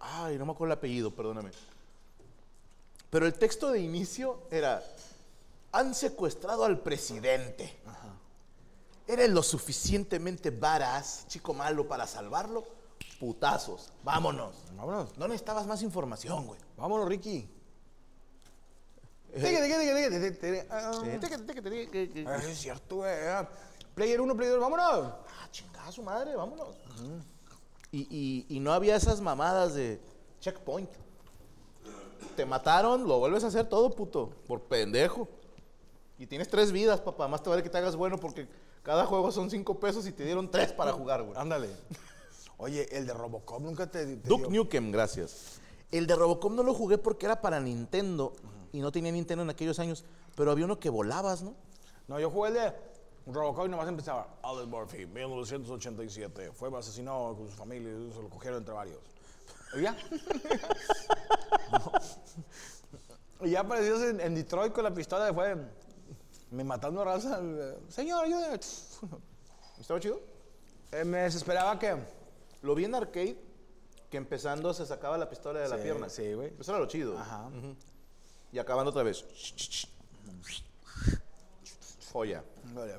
Ay, 0.00 0.38
no 0.38 0.46
me 0.46 0.52
acuerdo 0.52 0.72
el 0.72 0.78
apellido, 0.78 1.10
perdóname. 1.10 1.50
Pero 3.10 3.26
el 3.26 3.34
texto 3.34 3.70
de 3.70 3.80
inicio 3.80 4.42
era: 4.50 4.82
Han 5.72 5.94
secuestrado 5.94 6.64
al 6.64 6.80
presidente. 6.80 7.80
¿Eres 9.06 9.30
lo 9.30 9.42
suficientemente 9.42 10.50
varas, 10.50 11.26
chico 11.28 11.52
malo, 11.52 11.86
para 11.86 12.06
salvarlo? 12.06 12.64
Putazos. 13.20 13.92
Vámonos. 14.02 14.56
Vámonos. 14.74 15.16
No 15.18 15.28
necesitabas 15.28 15.66
más 15.66 15.82
información, 15.82 16.46
güey. 16.46 16.58
Vámonos, 16.76 17.06
Ricky. 17.08 17.48
Eh, 22.20 22.50
es 22.50 22.58
cierto, 22.58 22.96
güey. 22.96 23.12
ah. 23.28 23.48
Player 23.94 24.20
1, 24.20 24.36
Player 24.36 24.54
2, 24.54 24.60
vámonos. 24.60 25.12
Ah, 25.40 25.48
chingada 25.50 25.90
su 25.92 26.02
madre, 26.02 26.34
vámonos. 26.36 26.68
y, 27.92 28.06
y- 28.10 28.46
y 28.56 28.60
no 28.60 28.72
había 28.72 28.96
esas 28.96 29.20
mamadas 29.20 29.74
de 29.74 30.00
checkpoint. 30.40 30.90
Te 32.36 32.44
mataron, 32.44 33.06
lo 33.06 33.18
vuelves 33.20 33.44
a 33.44 33.48
hacer 33.48 33.68
todo, 33.68 33.90
puto, 33.90 34.30
por 34.48 34.62
pendejo. 34.62 35.28
Y 36.18 36.26
tienes 36.26 36.48
tres 36.48 36.72
vidas, 36.72 37.00
papá. 37.00 37.28
Más 37.28 37.42
te 37.42 37.50
vale 37.50 37.62
que 37.62 37.70
te 37.70 37.78
hagas 37.78 37.94
bueno 37.96 38.18
porque 38.18 38.48
cada 38.82 39.06
juego 39.06 39.30
son 39.30 39.50
cinco 39.50 39.78
pesos 39.78 40.06
y 40.06 40.12
te 40.12 40.24
dieron 40.24 40.50
tres 40.50 40.72
para 40.72 40.92
jugar, 40.92 41.22
güey. 41.22 41.36
Ándale. 41.38 41.68
Oye, 42.56 42.88
el 42.96 43.06
de 43.06 43.12
Robocop 43.14 43.60
nunca 43.60 43.88
te, 43.90 44.04
te 44.06 44.28
Duke 44.28 44.48
dio- 44.48 44.50
Nukem, 44.64 44.90
gracias. 44.90 45.60
El 45.92 46.06
de 46.08 46.16
Robocop 46.16 46.52
no 46.52 46.62
lo 46.64 46.74
jugué 46.74 46.98
porque 46.98 47.26
era 47.26 47.40
para 47.40 47.60
Nintendo 47.60 48.32
y 48.74 48.80
no 48.80 48.90
tenía 48.90 49.12
Nintendo 49.12 49.44
en 49.44 49.50
aquellos 49.50 49.78
años, 49.78 50.04
pero 50.34 50.50
había 50.50 50.64
uno 50.64 50.80
que 50.80 50.90
volabas, 50.90 51.42
¿no? 51.42 51.54
No, 52.08 52.18
yo 52.18 52.28
jugué 52.28 52.48
el 52.48 52.54
de 52.54 52.72
Robocop 53.26 53.66
y 53.66 53.68
nomás 53.68 53.86
empezaba. 53.88 54.26
Alex 54.42 54.66
Murphy, 54.66 55.06
1987. 55.06 56.50
Fue 56.52 56.76
asesinado 56.76 57.36
con 57.36 57.48
su 57.48 57.54
familia 57.56 57.92
y 57.92 58.12
se 58.12 58.20
lo 58.20 58.28
cogieron 58.28 58.58
entre 58.58 58.74
varios. 58.74 58.98
¿Y 59.76 59.82
ya? 59.82 59.96
y 63.42 63.50
ya 63.50 63.60
apareció 63.60 64.08
en, 64.08 64.20
en 64.20 64.34
Detroit 64.34 64.72
con 64.72 64.82
la 64.84 64.92
pistola 64.92 65.26
de 65.26 65.32
fue. 65.32 65.56
Me 66.50 66.64
matando 66.64 67.02
a 67.02 67.04
raza. 67.04 67.40
Señor, 67.88 68.24
ayúdame. 68.24 68.58
¿Estaba 69.80 70.00
chido? 70.00 70.20
Eh, 70.92 71.04
me 71.04 71.18
desesperaba 71.18 71.78
que. 71.78 71.96
Lo 72.62 72.74
vi 72.74 72.86
en 72.86 72.94
arcade, 72.96 73.38
que 74.10 74.16
empezando 74.16 74.74
se 74.74 74.84
sacaba 74.86 75.16
la 75.18 75.28
pistola 75.28 75.60
de 75.60 75.68
la 75.68 75.76
Sí, 75.76 75.82
pierna. 75.82 76.08
sí, 76.08 76.32
güey. 76.32 76.52
Eso 76.58 76.72
era 76.72 76.80
lo 76.80 76.86
chido. 76.86 77.16
Ajá. 77.18 77.46
Ujú. 77.48 77.76
Y 78.54 78.58
acabando 78.60 78.90
otra 78.90 79.02
vez. 79.02 79.24
Joya. 82.12 82.44
Vale. 82.72 82.94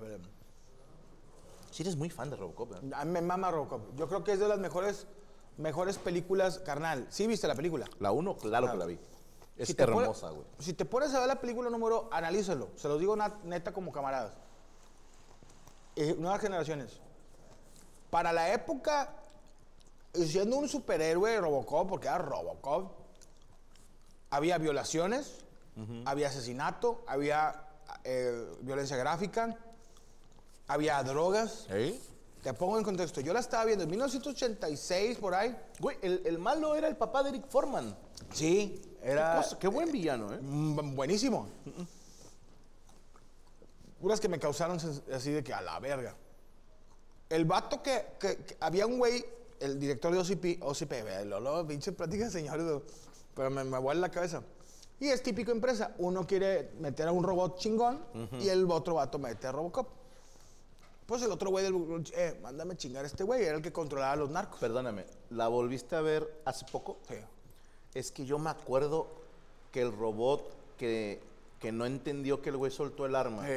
Si 1.71 1.81
eres 1.81 1.95
muy 1.95 2.09
fan 2.09 2.29
de 2.29 2.35
Robocop, 2.35 2.73
¿eh? 2.73 2.91
A 2.93 3.05
mí 3.05 3.11
me 3.11 3.21
mama 3.21 3.49
Robocop. 3.51 3.95
Yo 3.95 4.09
creo 4.09 4.21
que 4.21 4.33
es 4.33 4.39
de 4.39 4.49
las 4.49 4.59
mejores, 4.59 5.07
mejores 5.55 5.97
películas, 5.97 6.59
carnal. 6.59 7.07
¿Sí 7.09 7.25
viste 7.25 7.47
la 7.47 7.55
película? 7.55 7.85
La 7.99 8.11
uno, 8.11 8.35
claro 8.35 8.69
que 8.69 8.75
la 8.75 8.85
vi. 8.85 8.99
Es 9.55 9.69
Si 9.69 9.75
hermosa, 9.77 10.29
güey. 10.31 10.45
Si 10.59 10.73
te 10.73 10.83
pones 10.83 11.13
a 11.13 11.19
ver 11.19 11.29
la 11.29 11.39
película 11.39 11.69
número, 11.69 12.09
analízalo. 12.11 12.71
Se 12.75 12.89
los 12.89 12.99
digo 12.99 13.15
neta 13.45 13.71
como 13.71 13.93
camaradas. 13.93 14.33
Eh, 15.95 16.17
nuevas 16.19 16.41
generaciones. 16.41 16.99
Para 18.09 18.33
la 18.33 18.51
época, 18.51 19.15
siendo 20.13 20.57
un 20.57 20.67
superhéroe 20.67 21.39
Robocop, 21.39 21.87
porque 21.87 22.07
era 22.07 22.17
Robocop, 22.17 23.05
había 24.29 24.57
violaciones, 24.57 25.44
había 26.05 26.27
asesinato, 26.29 27.03
había 27.07 27.63
eh, 28.03 28.47
violencia 28.61 28.95
gráfica, 28.97 29.57
había 30.67 31.01
drogas. 31.03 31.65
¿Eh? 31.69 31.99
Te 32.41 32.53
pongo 32.53 32.77
en 32.77 32.83
contexto. 32.83 33.21
Yo 33.21 33.33
la 33.33 33.39
estaba 33.39 33.65
viendo 33.65 33.83
en 33.83 33.89
1986, 33.89 35.17
por 35.17 35.33
ahí. 35.33 35.55
Güey, 35.79 35.97
el, 36.01 36.21
el 36.25 36.37
malo 36.39 36.75
era 36.75 36.87
el 36.87 36.95
papá 36.95 37.23
de 37.23 37.29
Eric 37.29 37.47
Foreman. 37.49 37.97
Sí, 38.31 38.81
era... 39.01 39.31
Qué, 39.31 39.37
cosa- 39.43 39.59
qué 39.59 39.67
buen 39.67 39.91
villano, 39.91 40.31
¿eh? 40.33 40.39
Mm, 40.41 40.95
Buenísimo. 40.95 41.49
Puras 43.99 44.19
que 44.19 44.27
me 44.29 44.39
causaron 44.39 44.77
así 45.13 45.31
de 45.31 45.43
que 45.43 45.53
a 45.53 45.61
la 45.61 45.79
verga. 45.79 46.15
El 47.29 47.45
vato 47.45 47.81
que, 47.81 48.05
que- 48.19 48.37
que- 48.37 48.57
había 48.59 48.85
un 48.85 48.99
güey, 48.99 49.25
el 49.59 49.79
director 49.79 50.13
de 50.13 50.19
OCP, 50.19 50.61
OCP, 50.63 50.91
ve, 51.03 51.25
lo, 51.25 51.39
lo, 51.39 51.65
pinche 51.65 51.91
plática, 51.91 52.29
señores, 52.29 52.63
lo- 52.65 52.83
pero 53.33 53.49
me, 53.49 53.63
me 53.63 53.79
vuela 53.79 54.01
la 54.01 54.09
cabeza. 54.11 54.43
Y 54.99 55.07
es 55.07 55.21
típico 55.21 55.51
empresa. 55.51 55.93
Uno 55.97 56.25
quiere 56.25 56.71
meter 56.79 57.07
a 57.07 57.11
un 57.11 57.23
robot 57.23 57.57
chingón 57.57 57.99
y 58.39 58.47
el 58.47 58.69
otro 58.69 58.95
vato 58.95 59.19
mete 59.19 59.47
a 59.47 59.51
Robocop. 59.51 59.87
Pues 61.05 61.21
el 61.21 61.31
otro 61.31 61.51
güey 61.51 61.63
del, 61.63 62.03
eh, 62.15 62.39
mándame 62.41 62.75
chingar 62.75 63.03
a 63.03 63.07
este 63.07 63.23
güey, 63.23 63.43
era 63.43 63.57
el 63.57 63.61
que 63.61 63.71
controlaba 63.71 64.13
a 64.13 64.15
los 64.15 64.29
narcos. 64.29 64.59
Perdóname, 64.59 65.05
¿la 65.29 65.47
volviste 65.47 65.95
a 65.95 66.01
ver 66.01 66.41
hace 66.45 66.65
poco? 66.71 66.97
Sí. 67.07 67.15
Es 67.93 68.11
que 68.11 68.25
yo 68.25 68.39
me 68.39 68.49
acuerdo 68.49 69.07
que 69.71 69.81
el 69.81 69.95
robot 69.95 70.41
que, 70.77 71.21
que 71.59 71.71
no 71.71 71.85
entendió 71.85 72.41
que 72.41 72.49
el 72.49 72.57
güey 72.57 72.71
soltó 72.71 73.05
el 73.05 73.15
arma 73.15 73.47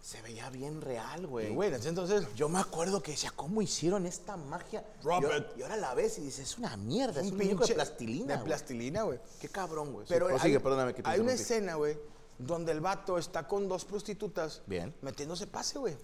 se 0.00 0.22
veía 0.22 0.48
bien 0.50 0.80
real, 0.80 1.26
güey. 1.26 1.52
güey, 1.52 1.74
entonces, 1.74 2.26
Yo 2.36 2.48
me 2.48 2.60
acuerdo 2.60 3.02
que 3.02 3.10
decía, 3.12 3.32
¿cómo 3.34 3.60
hicieron 3.60 4.06
esta 4.06 4.36
magia? 4.36 4.84
Robert. 5.02 5.52
Y, 5.56 5.60
y 5.60 5.62
ahora 5.62 5.76
la 5.76 5.94
ves 5.94 6.18
y 6.18 6.22
dices, 6.22 6.50
es 6.50 6.58
una 6.58 6.76
mierda, 6.76 7.20
es 7.20 7.30
un, 7.32 7.36
muñeco 7.36 7.64
de 7.66 7.72
pinche- 7.72 7.74
plastilina. 7.74 8.36
De 8.36 8.44
plastilina, 8.44 9.02
güey. 9.02 9.18
Qué 9.40 9.48
cabrón, 9.48 9.92
güey. 9.92 10.06
Pero 10.08 10.28
Sí, 10.38 10.48
hay, 10.48 10.58
perdóname 10.58 10.94
que 10.94 11.02
te 11.02 11.08
hay 11.10 11.20
una 11.20 11.32
escena, 11.32 11.74
güey, 11.74 11.98
donde 12.38 12.70
el 12.72 12.80
vato 12.80 13.18
está 13.18 13.48
con 13.48 13.68
dos 13.68 13.84
prostitutas. 13.84 14.62
Bien. 14.66 14.94
Metiéndose 15.02 15.46
pase, 15.46 15.78
güey. 15.78 15.96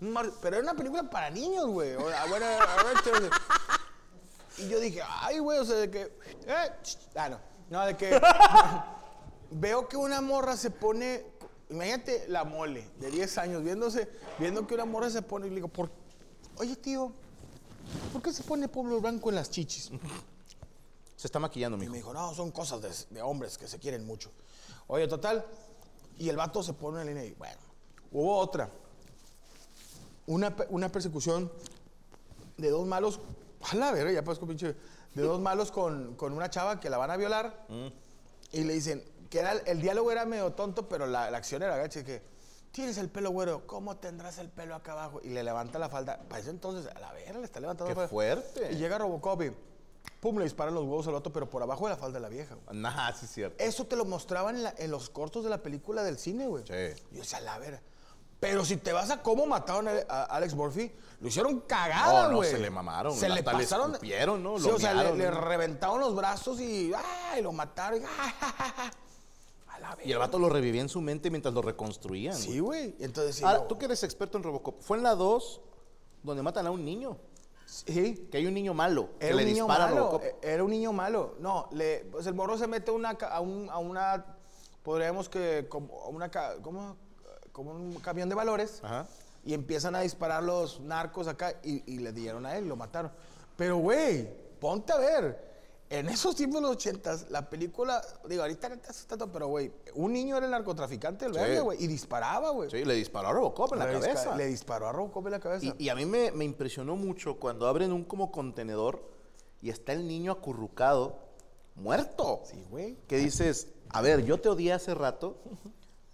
Un 0.00 0.12
mar- 0.12 0.30
Pero 0.42 0.56
era 0.56 0.62
una 0.62 0.74
película 0.74 1.08
para 1.08 1.30
niños, 1.30 1.66
güey. 1.66 1.96
Y 4.56 4.68
yo 4.68 4.78
dije, 4.78 5.00
ay, 5.04 5.38
güey, 5.40 5.58
o 5.58 5.64
sea, 5.64 5.76
de 5.76 5.90
que. 5.90 6.02
Eh, 6.46 6.70
ah, 7.16 7.28
no. 7.28 7.40
No, 7.70 7.86
de 7.86 7.96
que. 7.96 8.20
veo 9.50 9.88
que 9.88 9.96
una 9.96 10.20
morra 10.20 10.56
se 10.56 10.70
pone. 10.70 11.26
Imagínate 11.74 12.26
la 12.28 12.44
mole 12.44 12.88
de 13.00 13.10
10 13.10 13.38
años 13.38 13.64
viéndose, 13.64 14.08
viendo 14.38 14.64
que 14.64 14.74
una 14.74 14.84
morra 14.84 15.10
se 15.10 15.22
pone 15.22 15.46
y 15.48 15.50
le 15.50 15.56
digo, 15.56 15.66
¿por, 15.68 15.90
oye, 16.58 16.76
tío, 16.76 17.10
¿por 18.12 18.22
qué 18.22 18.32
se 18.32 18.44
pone 18.44 18.68
pueblo 18.68 19.00
blanco 19.00 19.28
en 19.28 19.34
las 19.34 19.50
chichis? 19.50 19.90
Se 21.16 21.28
está 21.28 21.38
maquillando, 21.38 21.76
Y 21.78 21.80
mijo. 21.80 21.90
me 21.92 21.96
dijo, 21.98 22.12
no, 22.12 22.34
son 22.34 22.50
cosas 22.50 22.82
de, 22.82 23.14
de 23.14 23.22
hombres 23.22 23.56
que 23.56 23.66
se 23.66 23.78
quieren 23.78 24.04
mucho. 24.04 24.30
Oye, 24.88 25.08
total. 25.08 25.46
Y 26.18 26.28
el 26.28 26.36
vato 26.36 26.62
se 26.62 26.74
pone 26.74 27.00
en 27.00 27.06
línea 27.06 27.24
y 27.24 27.32
bueno, 27.34 27.56
hubo 28.12 28.36
otra. 28.36 28.68
Una, 30.26 30.54
una 30.68 30.90
persecución 30.90 31.50
de 32.58 32.68
dos 32.70 32.86
malos. 32.86 33.20
A 33.70 33.74
la 33.76 33.90
verga, 33.92 34.12
ya 34.12 34.22
parezco 34.22 34.46
pinche. 34.46 34.76
De 35.14 35.22
dos 35.22 35.40
malos 35.40 35.70
con, 35.72 36.14
con 36.16 36.34
una 36.34 36.50
chava 36.50 36.78
que 36.78 36.90
la 36.90 36.98
van 36.98 37.10
a 37.10 37.16
violar. 37.16 37.66
Y 38.52 38.64
le 38.64 38.74
dicen, 38.74 39.02
que 39.30 39.38
era, 39.40 39.52
el 39.52 39.80
diálogo 39.80 40.10
era 40.12 40.24
medio 40.24 40.52
tonto, 40.52 40.88
pero 40.88 41.06
la, 41.06 41.30
la 41.30 41.38
acción 41.38 41.62
era 41.62 41.76
gacha. 41.76 42.04
Que 42.04 42.22
tienes 42.72 42.98
el 42.98 43.08
pelo 43.08 43.30
güero, 43.30 43.66
¿cómo 43.66 43.96
tendrás 43.96 44.38
el 44.38 44.50
pelo 44.50 44.74
acá 44.74 44.92
abajo? 44.92 45.20
Y 45.22 45.28
le 45.30 45.42
levanta 45.44 45.78
la 45.78 45.88
falda. 45.88 46.18
Para 46.28 46.40
eso 46.40 46.50
entonces, 46.50 46.90
a 46.94 46.98
la 46.98 47.12
verga, 47.12 47.38
le 47.38 47.44
está 47.44 47.60
levantando 47.60 47.88
Qué 47.88 47.92
la 47.94 48.08
falda. 48.08 48.08
fuerte. 48.08 48.72
Y 48.72 48.76
llega 48.76 48.98
Robocop 48.98 49.42
y 49.42 49.52
pum, 50.20 50.38
le 50.38 50.44
disparan 50.44 50.74
los 50.74 50.84
huevos 50.84 51.06
al 51.08 51.14
otro, 51.14 51.32
pero 51.32 51.48
por 51.48 51.62
abajo 51.62 51.84
de 51.86 51.90
la 51.90 51.96
falda 51.96 52.14
de 52.18 52.20
la 52.22 52.28
vieja. 52.28 52.54
güey. 52.54 52.76
Nah, 52.78 53.12
sí 53.12 53.26
es 53.26 53.30
cierto. 53.32 53.62
Eso 53.62 53.86
te 53.86 53.96
lo 53.96 54.04
mostraban 54.04 54.56
en, 54.56 54.62
la- 54.64 54.74
en 54.78 54.90
los 54.90 55.08
cortos 55.10 55.44
de 55.44 55.50
la 55.50 55.62
película 55.62 56.02
del 56.02 56.18
cine, 56.18 56.46
güey. 56.46 56.64
Sí. 56.66 57.02
Y 57.10 57.14
yo 57.16 57.20
decía, 57.22 57.40
la 57.40 57.58
verga. 57.58 57.80
Pero 58.40 58.62
si 58.64 58.76
te 58.76 58.92
vas 58.92 59.10
a 59.10 59.22
cómo 59.22 59.46
mataron 59.46 59.88
a, 59.88 59.92
a 60.06 60.24
Alex 60.24 60.54
Murphy, 60.54 60.92
lo 61.20 61.28
hicieron 61.28 61.60
cagada, 61.60 62.24
No, 62.24 62.28
no, 62.30 62.36
güey. 62.38 62.50
se 62.50 62.58
le 62.58 62.68
mamaron, 62.68 63.14
Se 63.14 63.26
le 63.28 63.38
hasta 63.38 63.52
le 63.52 63.58
pasaron. 63.64 63.92
escupieron, 63.92 64.42
¿no? 64.42 64.58
Sí, 64.58 64.68
Lo 64.68 64.74
o 64.74 64.78
sea, 64.78 64.92
le, 64.92 65.00
mearon, 65.02 65.18
le 65.18 65.30
¿no? 65.30 65.40
reventaron 65.40 66.00
los 66.00 66.14
brazos 66.14 66.60
y, 66.60 66.92
¡ay! 67.32 67.40
Lo 67.40 67.52
mataron. 67.52 68.02
y, 68.02 68.04
¡ah! 68.06 68.90
A 69.84 69.96
la. 69.96 70.04
Y 70.04 70.12
el 70.12 70.18
vato 70.18 70.38
lo 70.38 70.48
revivía 70.48 70.80
en 70.80 70.88
su 70.88 71.00
mente 71.00 71.30
mientras 71.30 71.54
lo 71.54 71.62
reconstruían. 71.62 72.34
Sí, 72.34 72.58
güey. 72.60 72.94
Entonces, 73.00 73.36
sí, 73.36 73.44
Ahora, 73.44 73.66
tú 73.68 73.78
que 73.78 73.84
eres 73.86 74.02
experto 74.02 74.38
en 74.38 74.44
Robocop, 74.44 74.80
fue 74.80 74.96
en 74.96 75.02
la 75.02 75.14
2 75.14 75.60
donde 76.22 76.42
matan 76.42 76.66
a 76.66 76.70
un 76.70 76.84
niño. 76.84 77.16
Sí. 77.66 78.28
Que 78.30 78.38
hay 78.38 78.46
un 78.46 78.54
niño 78.54 78.72
malo 78.74 79.10
que 79.18 79.26
Era 79.26 79.36
le 79.36 79.42
un 79.42 79.48
niño 79.48 79.64
dispara 79.64 79.84
a 79.84 79.88
malo. 79.88 80.00
Robocop. 80.06 80.22
eh, 80.24 80.36
Era 80.42 80.64
un 80.64 80.70
niño 80.70 80.92
malo. 80.92 81.34
No, 81.40 81.68
le, 81.72 82.04
pues 82.10 82.26
el 82.26 82.34
morro 82.34 82.56
se 82.58 82.66
mete 82.66 82.90
una, 82.90 83.10
a, 83.10 83.40
un- 83.40 83.68
a 83.70 83.78
una, 83.78 84.24
podríamos 84.82 85.28
que, 85.28 85.66
como 85.68 86.02
a 86.02 86.08
una, 86.08 86.30
¿cómo? 86.62 86.96
como 87.52 87.70
un 87.72 87.94
camión 88.00 88.28
de 88.28 88.34
valores. 88.34 88.80
Ajá. 88.82 89.06
Y 89.44 89.54
empiezan 89.54 89.94
a 89.94 90.00
disparar 90.00 90.42
los 90.42 90.80
narcos 90.80 91.28
acá 91.28 91.54
y, 91.62 91.82
y 91.92 91.98
le 91.98 92.12
dieron 92.12 92.46
a 92.46 92.56
él, 92.56 92.66
lo 92.66 92.76
mataron. 92.76 93.12
Pero, 93.56 93.76
güey, 93.76 94.28
ponte 94.58 94.92
a 94.92 94.96
ver. 94.96 95.53
En 95.98 96.08
esos 96.08 96.34
tiempos 96.34 96.60
de 96.60 96.66
los 96.68 96.76
ochentas, 96.76 97.26
la 97.30 97.48
película, 97.48 98.02
digo, 98.28 98.42
ahorita 98.42 98.68
no 98.68 98.78
te 98.78 98.88
hace 98.88 99.06
tanto, 99.06 99.30
pero, 99.30 99.46
güey, 99.48 99.72
un 99.94 100.12
niño 100.12 100.36
era 100.36 100.46
el 100.46 100.52
narcotraficante, 100.52 101.26
el 101.26 101.32
Sí. 101.34 101.38
verga, 101.40 101.60
güey, 101.60 101.82
y 101.82 101.86
disparaba, 101.86 102.50
güey. 102.50 102.70
Sí, 102.70 102.84
le 102.84 102.94
disparó 102.94 103.28
a 103.28 103.32
Robocop 103.32 103.72
en 103.74 103.78
la 103.78 103.86
le, 103.86 103.92
dispa- 103.98 104.00
cabeza. 104.14 104.36
le 104.36 104.46
disparó 104.46 104.88
a 104.88 104.92
Robocop 104.92 105.26
en 105.26 105.30
la 105.32 105.40
cabeza. 105.40 105.66
Y, 105.78 105.84
y 105.84 105.88
a 105.88 105.94
mí 105.94 106.04
me, 106.06 106.30
me 106.32 106.44
impresionó 106.44 106.96
mucho 106.96 107.38
cuando 107.38 107.66
abren 107.68 107.92
un 107.92 108.04
como 108.04 108.32
contenedor 108.32 109.02
y 109.62 109.70
está 109.70 109.92
el 109.92 110.06
niño 110.08 110.32
acurrucado, 110.32 111.18
muerto. 111.76 112.42
Sí, 112.44 112.64
güey. 112.70 112.96
Que 113.06 113.16
dices, 113.18 113.68
a 113.90 114.00
ver, 114.02 114.24
yo 114.24 114.40
te 114.40 114.48
odié 114.48 114.72
hace 114.72 114.94
rato, 114.94 115.38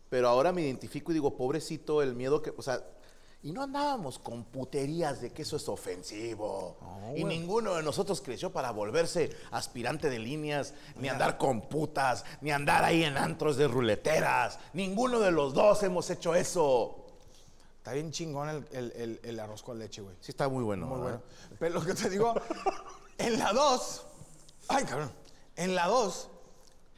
pero 0.09 0.29
ahora 0.29 0.53
me 0.53 0.63
identifico 0.63 1.11
y 1.13 1.15
digo, 1.15 1.37
pobrecito, 1.37 2.03
el 2.03 2.15
miedo 2.15 2.43
que, 2.43 2.53
o 2.57 2.63
sea, 2.63 2.83
y 3.43 3.53
no 3.53 3.63
andábamos 3.63 4.19
con 4.19 4.45
puterías 4.45 5.21
de 5.23 5.33
que 5.33 5.43
eso 5.43 5.57
es 5.57 5.67
ofensivo. 5.69 6.77
y 7.17 7.25
ninguno 7.25 7.75
de 7.75 7.83
nosotros 7.83 8.21
creció 8.21 8.53
para 8.53 8.71
volverse 8.71 9.31
aspirante 9.51 10.11
de 10.11 10.19
líneas, 10.19 10.75
ni 10.97 11.09
andar 11.09 11.39
con 11.39 11.63
putas, 11.69 12.25
ni 12.43 12.51
andar 12.51 12.85
ahí 12.85 13.03
en 13.05 13.17
antros 13.17 13.57
de 13.57 13.67
ruleteras. 13.67 14.59
Ninguno 14.75 15.21
de 15.21 15.31
los 15.31 15.55
dos 15.55 15.83
hemos 15.83 16.09
hecho 16.11 16.35
eso. 16.35 16.97
Está 17.79 17.93
bien 17.95 18.11
chingón 18.13 18.49
el, 18.51 18.67
el- 18.73 18.93
el- 18.95 19.21
el 19.23 19.41
arroz 19.41 19.63
con 19.63 19.79
leche, 19.79 20.03
güey. 20.03 20.15
Sí 20.21 20.33
está 20.33 20.47
muy 20.49 20.63
bueno. 20.63 20.87
Muy 20.87 21.01
¿verdad? 21.01 21.21
bueno. 21.49 21.57
Pero 21.59 21.75
lo 21.77 21.83
que 21.85 21.95
te 21.95 22.11
digo, 22.11 22.35
en 23.19 23.39
la 23.39 23.53
2, 23.55 24.03
ay, 24.69 24.85
cabrón, 24.85 25.11
en 25.57 25.75
la 25.75 25.87
2, 25.87 26.29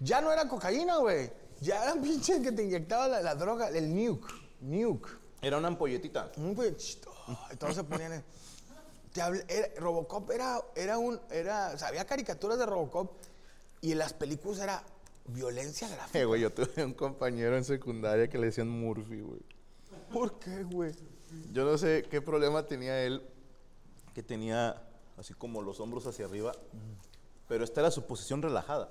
ya 0.00 0.20
no 0.20 0.32
era 0.32 0.48
cocaína, 0.48 0.96
güey. 0.96 1.30
Ya 1.60 1.84
era 1.84 1.94
pinche 2.02 2.42
que 2.42 2.50
te 2.50 2.64
inyectaba 2.64 3.06
la, 3.06 3.20
la 3.22 3.36
droga, 3.36 3.68
el 3.68 3.94
nuke, 3.94 4.26
nuke. 4.60 5.21
Era 5.42 5.58
una 5.58 5.68
ampolletita. 5.68 6.30
Un 6.36 6.54
ay, 7.50 7.56
todos 7.58 7.74
se 7.74 7.84
ponían 7.84 8.12
en- 8.14 8.24
te 9.12 9.20
hablé- 9.20 9.44
era- 9.48 9.68
Robocop 9.80 10.30
era, 10.30 10.60
era 10.74 10.98
un, 10.98 11.20
era, 11.30 11.72
o 11.74 11.78
sea, 11.78 11.88
había 11.88 12.06
caricaturas 12.06 12.58
de 12.58 12.64
Robocop 12.64 13.12
y 13.80 13.92
en 13.92 13.98
las 13.98 14.12
películas 14.14 14.60
era 14.60 14.82
violencia 15.26 15.88
gráfica. 15.88 16.18
Eh, 16.18 16.24
güey, 16.24 16.40
yo 16.40 16.52
tuve 16.52 16.84
un 16.84 16.94
compañero 16.94 17.56
en 17.56 17.64
secundaria 17.64 18.28
que 18.28 18.38
le 18.38 18.46
decían 18.46 18.68
Murphy, 18.68 19.20
güey. 19.20 19.40
¿Por 20.12 20.38
qué, 20.38 20.62
güey? 20.64 20.92
Yo 21.52 21.64
no 21.64 21.76
sé 21.76 22.04
qué 22.10 22.20
problema 22.22 22.66
tenía 22.66 23.02
él, 23.02 23.22
que 24.14 24.22
tenía 24.22 24.82
así 25.16 25.34
como 25.34 25.62
los 25.62 25.80
hombros 25.80 26.06
hacia 26.06 26.26
arriba, 26.26 26.52
pero 27.48 27.64
esta 27.64 27.80
era 27.80 27.90
su 27.90 28.06
posición 28.06 28.42
relajada. 28.42 28.90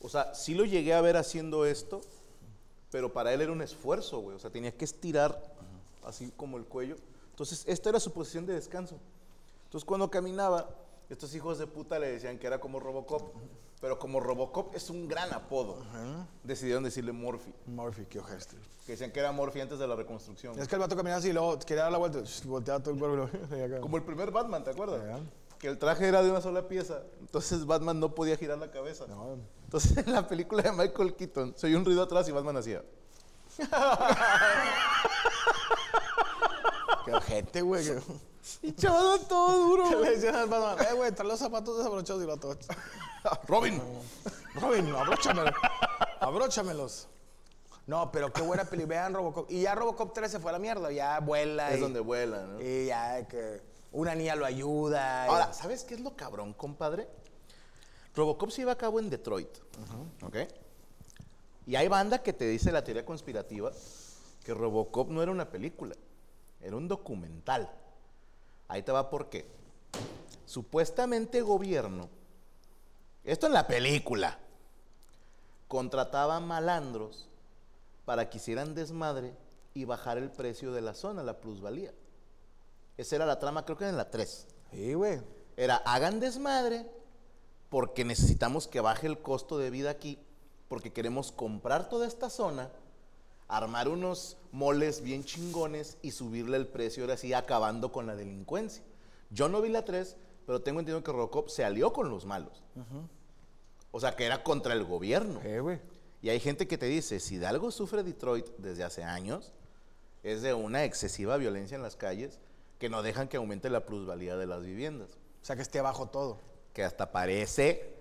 O 0.00 0.08
sea, 0.08 0.34
sí 0.34 0.54
lo 0.54 0.64
llegué 0.64 0.94
a 0.94 1.00
ver 1.00 1.16
haciendo 1.16 1.64
esto, 1.66 2.00
pero 2.90 3.12
para 3.12 3.32
él 3.32 3.40
era 3.40 3.52
un 3.52 3.62
esfuerzo, 3.62 4.20
güey. 4.20 4.36
O 4.36 4.38
sea, 4.38 4.50
tenía 4.50 4.72
que 4.72 4.84
estirar 4.84 5.40
así 6.04 6.32
como 6.36 6.56
el 6.56 6.64
cuello. 6.64 6.96
Entonces, 7.30 7.64
esta 7.66 7.90
era 7.90 8.00
su 8.00 8.12
posición 8.12 8.46
de 8.46 8.54
descanso. 8.54 8.98
Entonces, 9.64 9.84
cuando 9.84 10.10
caminaba, 10.10 10.68
estos 11.10 11.34
hijos 11.34 11.58
de 11.58 11.66
puta 11.66 11.98
le 11.98 12.08
decían 12.10 12.38
que 12.38 12.46
era 12.46 12.58
como 12.60 12.80
Robocop, 12.80 13.34
pero 13.80 13.98
como 13.98 14.18
Robocop 14.18 14.74
es 14.74 14.90
un 14.90 15.06
gran 15.06 15.32
apodo, 15.32 15.78
decidieron 16.42 16.82
decirle 16.82 17.12
Morphy, 17.12 17.52
Murphy, 17.66 18.06
qué 18.06 18.18
ojeste. 18.18 18.56
que 18.84 18.92
decían 18.92 19.12
que 19.12 19.20
era 19.20 19.30
Morphy 19.30 19.60
antes 19.60 19.78
de 19.78 19.86
la 19.86 19.94
reconstrucción. 19.94 20.58
Es 20.58 20.66
que 20.66 20.74
el 20.74 20.80
vato 20.80 20.96
caminaba 20.96 21.18
así 21.18 21.28
y 21.28 21.32
luego 21.32 21.58
quería 21.60 21.84
dar 21.84 21.92
la 21.92 21.98
vuelta, 21.98 22.20
volteaba 22.44 22.82
todo 22.82 22.94
el 22.94 23.00
cuerpo. 23.00 23.80
Como 23.80 23.96
el 23.98 24.02
primer 24.02 24.30
Batman, 24.30 24.64
¿te 24.64 24.70
acuerdas? 24.70 25.20
Que 25.58 25.68
el 25.68 25.78
traje 25.78 26.06
era 26.06 26.22
de 26.22 26.30
una 26.30 26.40
sola 26.40 26.68
pieza. 26.68 27.02
Entonces 27.20 27.66
Batman 27.66 27.98
no 27.98 28.14
podía 28.14 28.36
girar 28.36 28.58
la 28.58 28.70
cabeza. 28.70 29.06
No. 29.08 29.38
Entonces 29.64 29.96
en 29.96 30.12
la 30.12 30.26
película 30.26 30.62
de 30.62 30.72
Michael 30.72 31.14
Keaton 31.16 31.54
se 31.56 31.66
oyó 31.66 31.78
un 31.78 31.84
ruido 31.84 32.02
atrás 32.02 32.28
y 32.28 32.32
Batman 32.32 32.56
hacía. 32.56 32.82
Qué 37.04 37.12
ojete, 37.12 37.62
güey. 37.62 37.84
Y 38.62 38.72
chaval, 38.72 39.20
todo 39.28 39.58
duro. 39.58 39.90
que 39.90 39.96
le 40.04 40.10
decían 40.10 40.36
al 40.36 40.48
Batman, 40.48 40.86
eh, 40.86 40.94
güey, 40.94 41.12
trae 41.12 41.28
los 41.28 41.38
zapatos 41.38 41.78
desabrochados 41.78 42.22
y 42.22 42.26
lo 42.26 42.36
todo. 42.36 42.56
Robin. 43.46 43.80
Robin, 44.54 44.94
abróchamelos. 44.94 45.54
Abróchamelos. 46.20 47.08
No, 47.86 48.12
pero 48.12 48.32
qué 48.32 48.42
buena 48.42 48.64
peli. 48.64 48.84
Vean 48.84 49.14
Robocop. 49.14 49.50
Y 49.50 49.62
ya 49.62 49.74
Robocop 49.74 50.12
3 50.12 50.30
se 50.30 50.38
fue 50.38 50.50
a 50.50 50.52
la 50.52 50.58
mierda. 50.58 50.92
Ya 50.92 51.20
vuela. 51.20 51.70
Es 51.70 51.78
y, 51.78 51.80
donde 51.80 52.00
vuela, 52.00 52.42
¿no? 52.42 52.60
Y 52.60 52.86
ya 52.86 53.26
que 53.26 53.62
una 53.92 54.14
niña 54.14 54.34
lo 54.36 54.44
ayuda. 54.46 55.26
y- 55.26 55.30
Ahora, 55.30 55.52
¿sabes 55.52 55.84
qué 55.84 55.94
es 55.94 56.00
lo 56.00 56.14
cabrón, 56.16 56.52
compadre? 56.54 57.08
Robocop 58.14 58.50
se 58.50 58.62
iba 58.62 58.72
a 58.72 58.76
cabo 58.78 58.98
en 59.00 59.10
Detroit. 59.10 59.48
¿Ok? 60.22 60.36
Y 61.66 61.76
hay 61.76 61.88
banda 61.88 62.22
que 62.22 62.32
te 62.32 62.46
dice 62.46 62.72
la 62.72 62.82
teoría 62.82 63.04
conspirativa 63.04 63.70
que 64.44 64.54
Robocop 64.54 65.08
no 65.10 65.22
era 65.22 65.30
una 65.30 65.50
película, 65.50 65.94
era 66.60 66.76
un 66.76 66.88
documental. 66.88 67.70
Ahí 68.68 68.82
te 68.82 68.92
va 68.92 69.10
por 69.10 69.28
qué. 69.28 69.46
Supuestamente 70.46 71.42
gobierno, 71.42 72.08
esto 73.24 73.46
en 73.46 73.52
la 73.52 73.66
película, 73.66 74.38
contrataba 75.68 76.40
malandros 76.40 77.28
para 78.06 78.30
que 78.30 78.38
hicieran 78.38 78.74
desmadre 78.74 79.34
y 79.74 79.84
bajar 79.84 80.16
el 80.16 80.30
precio 80.30 80.72
de 80.72 80.80
la 80.80 80.94
zona, 80.94 81.22
la 81.22 81.38
plusvalía. 81.38 81.92
Esa 82.98 83.16
era 83.16 83.26
la 83.26 83.38
trama, 83.38 83.64
creo 83.64 83.78
que 83.78 83.88
en 83.88 83.96
la 83.96 84.10
3. 84.10 84.46
Sí, 84.72 84.94
güey. 84.94 85.20
Era, 85.56 85.76
hagan 85.76 86.20
desmadre 86.20 86.84
porque 87.70 88.04
necesitamos 88.04 88.66
que 88.66 88.80
baje 88.80 89.06
el 89.06 89.18
costo 89.18 89.56
de 89.56 89.70
vida 89.70 89.90
aquí, 89.90 90.18
porque 90.68 90.92
queremos 90.92 91.30
comprar 91.32 91.88
toda 91.88 92.06
esta 92.06 92.28
zona, 92.28 92.70
armar 93.46 93.88
unos 93.88 94.36
moles 94.52 95.02
bien 95.02 95.24
chingones 95.24 95.96
y 96.02 96.10
subirle 96.10 96.56
el 96.56 96.66
precio, 96.66 97.04
ahora 97.04 97.16
sí, 97.16 97.32
acabando 97.32 97.92
con 97.92 98.06
la 98.06 98.16
delincuencia. 98.16 98.82
Yo 99.30 99.48
no 99.48 99.62
vi 99.62 99.68
la 99.68 99.84
3, 99.84 100.16
pero 100.44 100.62
tengo 100.62 100.80
entendido 100.80 101.04
que 101.04 101.12
Robocop 101.12 101.48
se 101.50 101.64
alió 101.64 101.92
con 101.92 102.10
los 102.10 102.26
malos. 102.26 102.64
O 103.92 104.00
sea, 104.00 104.16
que 104.16 104.26
era 104.26 104.42
contra 104.42 104.74
el 104.74 104.84
gobierno. 104.84 105.40
Sí, 105.42 105.58
güey. 105.58 105.80
Y 106.20 106.30
hay 106.30 106.40
gente 106.40 106.66
que 106.66 106.78
te 106.78 106.86
dice, 106.86 107.20
si 107.20 107.36
de 107.36 107.46
algo 107.46 107.70
sufre 107.70 108.02
Detroit 108.02 108.48
desde 108.58 108.82
hace 108.82 109.04
años, 109.04 109.52
es 110.24 110.42
de 110.42 110.52
una 110.52 110.84
excesiva 110.84 111.36
violencia 111.36 111.76
en 111.76 111.82
las 111.82 111.94
calles 111.94 112.40
que 112.78 112.88
no 112.88 113.02
dejan 113.02 113.28
que 113.28 113.36
aumente 113.36 113.70
la 113.70 113.84
plusvalía 113.84 114.36
de 114.36 114.46
las 114.46 114.62
viviendas. 114.62 115.10
O 115.42 115.44
sea, 115.44 115.56
que 115.56 115.62
esté 115.62 115.78
abajo 115.78 116.06
todo. 116.08 116.38
Que 116.72 116.84
hasta 116.84 117.10
parece 117.10 117.96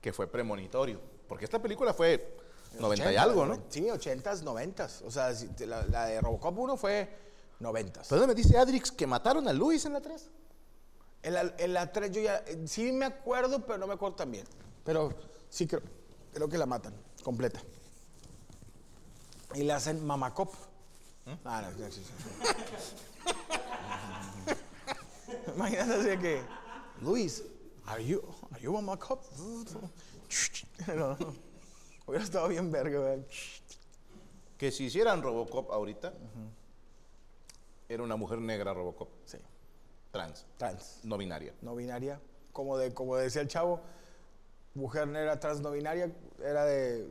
que 0.00 0.12
fue 0.12 0.26
premonitorio. 0.26 1.00
Porque 1.26 1.44
esta 1.44 1.60
película 1.60 1.94
fue 1.94 2.36
90 2.78 3.04
y 3.04 3.08
80, 3.08 3.22
algo, 3.22 3.46
¿no? 3.46 3.62
Sí, 3.68 3.82
80s, 3.82 4.42
90s. 4.42 5.02
O 5.04 5.10
sea, 5.10 5.32
la, 5.66 5.86
la 5.86 6.06
de 6.06 6.20
Robocop 6.20 6.58
1 6.58 6.76
fue 6.76 7.08
90s. 7.60 8.02
Entonces 8.02 8.26
me 8.26 8.34
dice 8.34 8.58
Adrix 8.58 8.92
que 8.92 9.06
mataron 9.06 9.48
a 9.48 9.52
Luis 9.52 9.84
en 9.86 9.94
la 9.94 10.00
3. 10.00 10.30
En 11.22 11.34
la, 11.34 11.54
en 11.58 11.72
la 11.72 11.90
3 11.90 12.10
yo 12.12 12.20
ya, 12.20 12.36
eh, 12.46 12.64
sí 12.66 12.92
me 12.92 13.06
acuerdo, 13.06 13.64
pero 13.64 13.78
no 13.78 13.86
me 13.86 13.94
acuerdo 13.94 14.16
tan 14.16 14.30
bien. 14.30 14.46
Pero 14.84 15.12
sí 15.48 15.66
creo, 15.66 15.82
creo 16.32 16.48
que 16.48 16.58
la 16.58 16.66
matan, 16.66 16.94
completa. 17.24 17.60
Y 19.54 19.62
la 19.62 19.76
hacen 19.76 20.04
mamacop. 20.04 20.52
Ah, 21.44 21.62
no, 21.62 21.90
sí, 21.90 22.02
sí, 22.02 22.04
sí. 22.04 23.06
Imagínate 25.56 25.94
así 25.94 26.18
que, 26.20 26.42
Luis, 27.00 27.42
are 27.86 28.04
you, 28.04 28.22
are 28.52 28.60
you 28.60 28.72
mamacop? 28.72 29.24
No, 30.88 31.16
no. 31.16 31.34
Hubiera 32.06 32.24
estado 32.24 32.48
bien 32.48 32.70
verga. 32.70 33.16
Que 34.58 34.70
si 34.70 34.84
hicieran 34.84 35.22
Robocop 35.22 35.70
ahorita, 35.70 36.12
era 37.88 38.02
una 38.02 38.16
mujer 38.16 38.40
negra 38.40 38.74
Robocop. 38.74 39.08
Sí, 39.24 39.38
Trans. 40.10 40.44
trans. 40.56 41.00
No 41.04 41.16
binaria. 41.16 41.54
no 41.62 41.74
binaria, 41.74 42.20
como, 42.52 42.76
de, 42.76 42.92
como 42.92 43.16
decía 43.16 43.40
el 43.42 43.48
chavo, 43.48 43.80
mujer 44.74 45.06
negra 45.08 45.38
trans 45.40 45.60
no 45.60 45.70
binaria, 45.70 46.10
era 46.42 46.64
de 46.64 47.08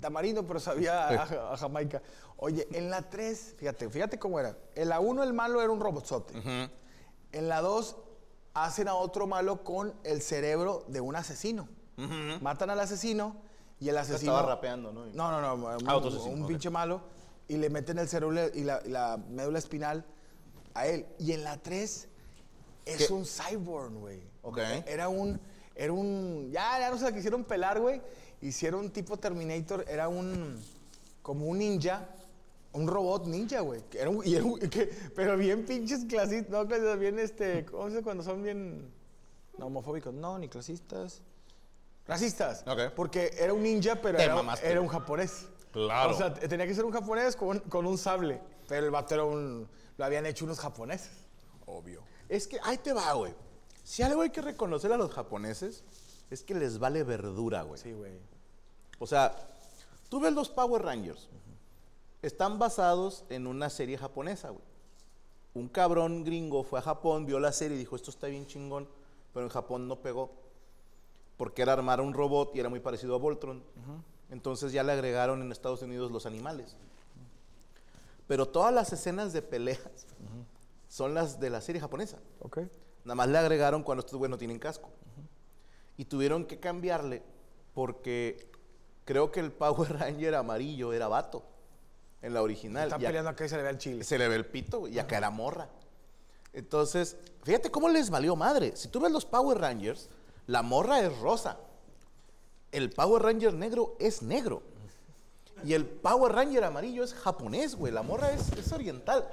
tamarindo, 0.00 0.46
pero 0.46 0.60
sabía 0.60 1.08
a, 1.08 1.52
a 1.52 1.56
Jamaica. 1.56 2.00
Oye, 2.36 2.66
en 2.72 2.90
la 2.90 3.02
3, 3.08 3.54
fíjate, 3.58 3.88
fíjate 3.90 4.18
cómo 4.18 4.38
era. 4.40 4.56
En 4.74 4.88
la 4.88 5.00
1 5.00 5.22
el 5.22 5.32
malo 5.32 5.60
era 5.62 5.70
un 5.70 5.80
robotzote. 5.80 6.34
En 7.32 7.48
la 7.48 7.60
2 7.60 7.96
hacen 8.54 8.88
a 8.88 8.94
otro 8.94 9.26
malo 9.26 9.64
con 9.64 9.94
el 10.04 10.20
cerebro 10.22 10.84
de 10.88 11.00
un 11.00 11.16
asesino. 11.16 11.68
Matan 12.40 12.70
al 12.70 12.80
asesino 12.80 13.36
y 13.78 13.88
el 13.88 13.96
asesino... 13.96 14.32
Estaba 14.32 14.54
rapeando, 14.54 14.92
¿no? 14.92 15.06
No, 15.06 15.30
no, 15.30 15.40
no, 15.40 15.54
un, 15.54 15.88
Ah, 15.88 15.96
un 15.98 16.42
ok. 16.42 16.48
pinche 16.48 16.68
malo 16.70 17.02
y 17.48 17.56
le 17.56 17.70
meten 17.70 17.98
el 17.98 18.08
cerebro 18.08 18.48
y 18.54 18.64
la, 18.64 18.80
y 18.84 18.88
la 18.88 19.18
médula 19.28 19.58
espinal 19.58 20.04
a 20.74 20.86
él. 20.86 21.06
Y 21.18 21.32
en 21.32 21.44
la 21.44 21.58
3 21.58 22.08
es 22.86 23.06
¿Qué? 23.06 23.12
un 23.12 23.24
cyborg, 23.24 23.92
güey. 23.94 24.20
Ok. 24.42 24.58
Era 24.86 25.08
un, 25.08 25.40
era 25.76 25.92
un, 25.92 26.50
ya, 26.50 26.78
ya 26.80 26.90
no 26.90 26.98
se 26.98 27.04
la 27.04 27.12
quisieron 27.12 27.44
pelar, 27.44 27.80
güey. 27.80 28.02
Hicieron 28.40 28.90
tipo 28.90 29.16
Terminator, 29.16 29.84
era 29.88 30.08
un, 30.08 30.60
como 31.22 31.46
un 31.46 31.58
ninja 31.58 32.08
un 32.72 32.86
robot 32.86 33.26
ninja, 33.26 33.60
güey. 33.60 33.82
que 33.90 34.00
Era 34.00 34.10
un, 34.10 34.26
y 34.26 34.34
era 34.34 34.44
un- 34.44 34.58
que- 34.58 34.86
pero 35.14 35.36
bien 35.36 35.64
pinches 35.66 36.04
clasistas, 36.06 36.50
no, 36.50 36.66
clasistas, 36.66 36.98
bien 36.98 37.18
este, 37.18 37.64
¿cómo 37.66 37.84
se 37.84 37.90
dice 37.90 38.02
cuando 38.02 38.22
son 38.22 38.42
bien 38.42 38.92
no, 39.58 39.66
homofóbicos? 39.66 40.12
No, 40.14 40.38
ni 40.38 40.48
clasistas. 40.48 41.22
Racistas. 42.06 42.64
Ok. 42.66 42.92
Porque 42.96 43.30
era 43.38 43.52
un 43.52 43.62
ninja, 43.62 43.96
pero 43.96 44.18
era, 44.18 44.36
era 44.62 44.80
un 44.80 44.88
japonés. 44.88 45.46
Claro. 45.70 46.10
O 46.10 46.14
sea, 46.16 46.34
tenía 46.34 46.66
que 46.66 46.74
ser 46.74 46.84
un 46.84 46.92
japonés 46.92 47.36
con, 47.36 47.60
con 47.60 47.86
un 47.86 47.96
sable. 47.96 48.40
Pero 48.68 48.86
el 48.86 48.90
vato 48.90 49.14
era 49.14 49.24
un. 49.24 49.68
Lo 49.96 50.04
habían 50.04 50.26
hecho 50.26 50.44
unos 50.44 50.58
japoneses. 50.58 51.12
Obvio. 51.66 52.02
Es 52.28 52.46
que 52.48 52.58
ahí 52.64 52.78
te 52.78 52.92
va, 52.92 53.12
güey. 53.12 53.34
Si 53.84 54.02
algo 54.02 54.22
hay 54.22 54.30
que 54.30 54.40
reconocer 54.42 54.92
a 54.92 54.96
los 54.96 55.10
japoneses 55.12 55.84
es 56.30 56.42
que 56.42 56.54
les 56.54 56.78
vale 56.78 57.02
verdura, 57.04 57.62
güey. 57.62 57.80
Sí, 57.80 57.92
güey. 57.92 58.12
O 58.98 59.06
sea, 59.06 59.34
tú 60.08 60.20
ves 60.20 60.32
los 60.32 60.48
Power 60.48 60.82
Rangers. 60.82 61.28
Están 62.22 62.60
basados 62.60 63.24
en 63.30 63.48
una 63.48 63.68
serie 63.68 63.98
japonesa, 63.98 64.50
güey. 64.50 64.62
Un 65.54 65.68
cabrón 65.68 66.22
gringo 66.22 66.62
fue 66.62 66.78
a 66.78 66.82
Japón, 66.82 67.26
vio 67.26 67.40
la 67.40 67.52
serie 67.52 67.76
y 67.76 67.80
dijo, 67.80 67.96
esto 67.96 68.10
está 68.10 68.28
bien 68.28 68.46
chingón, 68.46 68.88
pero 69.34 69.44
en 69.44 69.50
Japón 69.50 69.88
no 69.88 69.96
pegó. 70.00 70.30
Porque 71.36 71.62
era 71.62 71.72
armar 71.72 72.00
un 72.00 72.14
robot 72.14 72.54
y 72.54 72.60
era 72.60 72.68
muy 72.68 72.78
parecido 72.78 73.16
a 73.16 73.18
Voltron. 73.18 73.64
Entonces 74.30 74.72
ya 74.72 74.84
le 74.84 74.92
agregaron 74.92 75.42
en 75.42 75.50
Estados 75.50 75.82
Unidos 75.82 76.12
los 76.12 76.24
animales. 76.24 76.76
Pero 78.28 78.46
todas 78.46 78.72
las 78.72 78.92
escenas 78.92 79.32
de 79.32 79.42
peleas 79.42 79.80
son 80.88 81.14
las 81.14 81.40
de 81.40 81.50
la 81.50 81.60
serie 81.60 81.80
japonesa. 81.80 82.18
Ok. 82.38 82.60
Nada 83.04 83.16
más 83.16 83.28
le 83.28 83.36
agregaron 83.36 83.82
cuando 83.82 84.00
estos 84.00 84.16
güeyes 84.16 84.30
no 84.30 84.38
tienen 84.38 84.60
casco. 84.60 84.90
Y 85.96 86.04
tuvieron 86.04 86.46
que 86.46 86.60
cambiarle 86.60 87.22
porque 87.74 88.48
creo 89.04 89.32
que 89.32 89.40
el 89.40 89.50
Power 89.50 89.92
Ranger 89.98 90.36
amarillo 90.36 90.92
era 90.92 91.08
vato 91.08 91.51
en 92.22 92.32
la 92.34 92.42
original. 92.42 92.84
Están 92.84 93.02
Y 93.02 93.04
peleando 93.06 93.30
acá 93.30 93.44
y 93.44 93.48
se 93.48 93.56
le 93.56 93.62
ve 93.62 93.70
el 93.70 93.78
chile. 93.78 94.04
se 94.04 94.16
le 94.18 94.28
ve 94.28 94.36
el 94.36 94.46
pito 94.46 94.80
güey, 94.80 94.94
y 94.94 94.98
acá 94.98 95.18
era 95.18 95.30
morra. 95.30 95.68
Entonces, 96.52 97.16
fíjate 97.44 97.70
cómo 97.70 97.88
les 97.88 98.10
valió 98.10 98.36
madre. 98.36 98.76
Si 98.76 98.88
tú 98.88 99.00
ves 99.00 99.10
los 99.12 99.24
Power 99.24 99.58
Rangers, 99.58 100.08
la 100.46 100.62
morra 100.62 101.00
es 101.00 101.16
rosa. 101.18 101.58
El 102.70 102.90
Power 102.90 103.22
Ranger 103.22 103.52
negro 103.54 103.96
es 103.98 104.22
negro. 104.22 104.62
Y 105.64 105.74
el 105.74 105.86
Power 105.86 106.32
Ranger 106.32 106.64
amarillo 106.64 107.04
es 107.04 107.14
japonés, 107.14 107.74
güey. 107.76 107.92
La 107.92 108.02
morra 108.02 108.32
es, 108.32 108.50
es 108.52 108.72
oriental. 108.72 109.26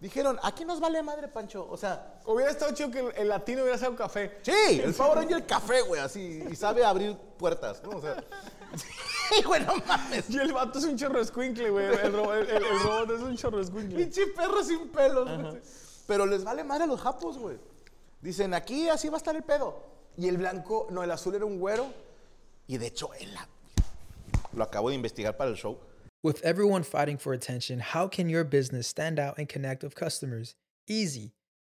Dijeron, 0.00 0.38
aquí 0.42 0.64
nos 0.64 0.78
vale 0.80 1.02
madre, 1.02 1.28
Pancho. 1.28 1.66
O 1.70 1.76
sea, 1.76 2.20
Hubiera 2.24 2.50
estado 2.50 2.72
chido 2.72 2.90
que 2.90 3.00
el, 3.00 3.12
el 3.16 3.28
latino 3.28 3.62
hubiera 3.62 3.76
sido 3.78 3.90
un 3.90 3.96
café. 3.96 4.38
sí, 4.42 4.80
el 4.82 4.94
Power 4.94 5.18
Ranger 5.18 5.44
café, 5.46 5.82
güey, 5.82 6.00
así. 6.00 6.44
Y 6.50 6.54
sabe 6.56 6.84
abrir 6.84 7.16
puertas, 7.38 7.82
¿no? 7.82 7.90
O 7.90 8.00
sea, 8.00 8.16
güey, 9.46 9.64
no 9.64 9.74
mames. 9.86 10.28
Y 10.30 10.38
el 10.38 10.52
vato 10.52 10.78
es 10.78 10.84
un 10.84 10.96
chorro 10.96 11.20
escuincle, 11.20 11.70
güey. 11.70 11.86
El, 11.86 12.12
ro- 12.12 12.34
el- 12.34 12.48
el- 12.48 12.64
el 12.64 12.80
robot 12.80 13.10
es 13.10 13.20
un 13.20 13.36
chorro 13.36 13.60
escuincle. 13.60 13.96
Pinche 13.98 14.26
perro 14.28 14.62
sin 14.62 14.88
pelos, 14.88 15.24
güey. 15.40 15.62
Pero 16.06 16.26
les 16.26 16.44
vale 16.44 16.64
madre 16.64 16.84
a 16.84 16.86
los 16.86 17.00
japos, 17.00 17.38
güey. 17.38 17.58
Dicen, 18.20 18.54
aquí 18.54 18.88
así 18.88 19.08
va 19.08 19.16
a 19.16 19.18
estar 19.18 19.36
el 19.36 19.42
pedo. 19.42 19.82
Y 20.16 20.28
el 20.28 20.38
blanco, 20.38 20.86
no, 20.90 21.02
el 21.02 21.10
azul 21.10 21.34
era 21.34 21.44
un 21.44 21.58
güero. 21.58 21.86
Y 22.66 22.76
de 22.78 22.86
hecho, 22.88 23.10
él 23.20 23.34
lo 24.52 24.64
acabo 24.64 24.88
de 24.88 24.94
investigar 24.96 25.36
para 25.36 25.50
el 25.50 25.56
show. 25.56 25.78
With 26.24 26.40
everyone 26.42 26.82
fighting 26.82 27.16
for 27.18 27.32
attention, 27.32 27.80
how 27.80 28.08
can 28.08 28.28
your 28.28 28.44
business 28.44 28.88
stand 28.88 29.20
out 29.20 29.38
and 29.38 29.48
connect 29.48 29.84
with 29.84 29.94
customers? 29.94 30.56
Easy. 30.88 31.32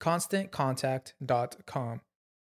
ConstantContact.com. 0.00 2.00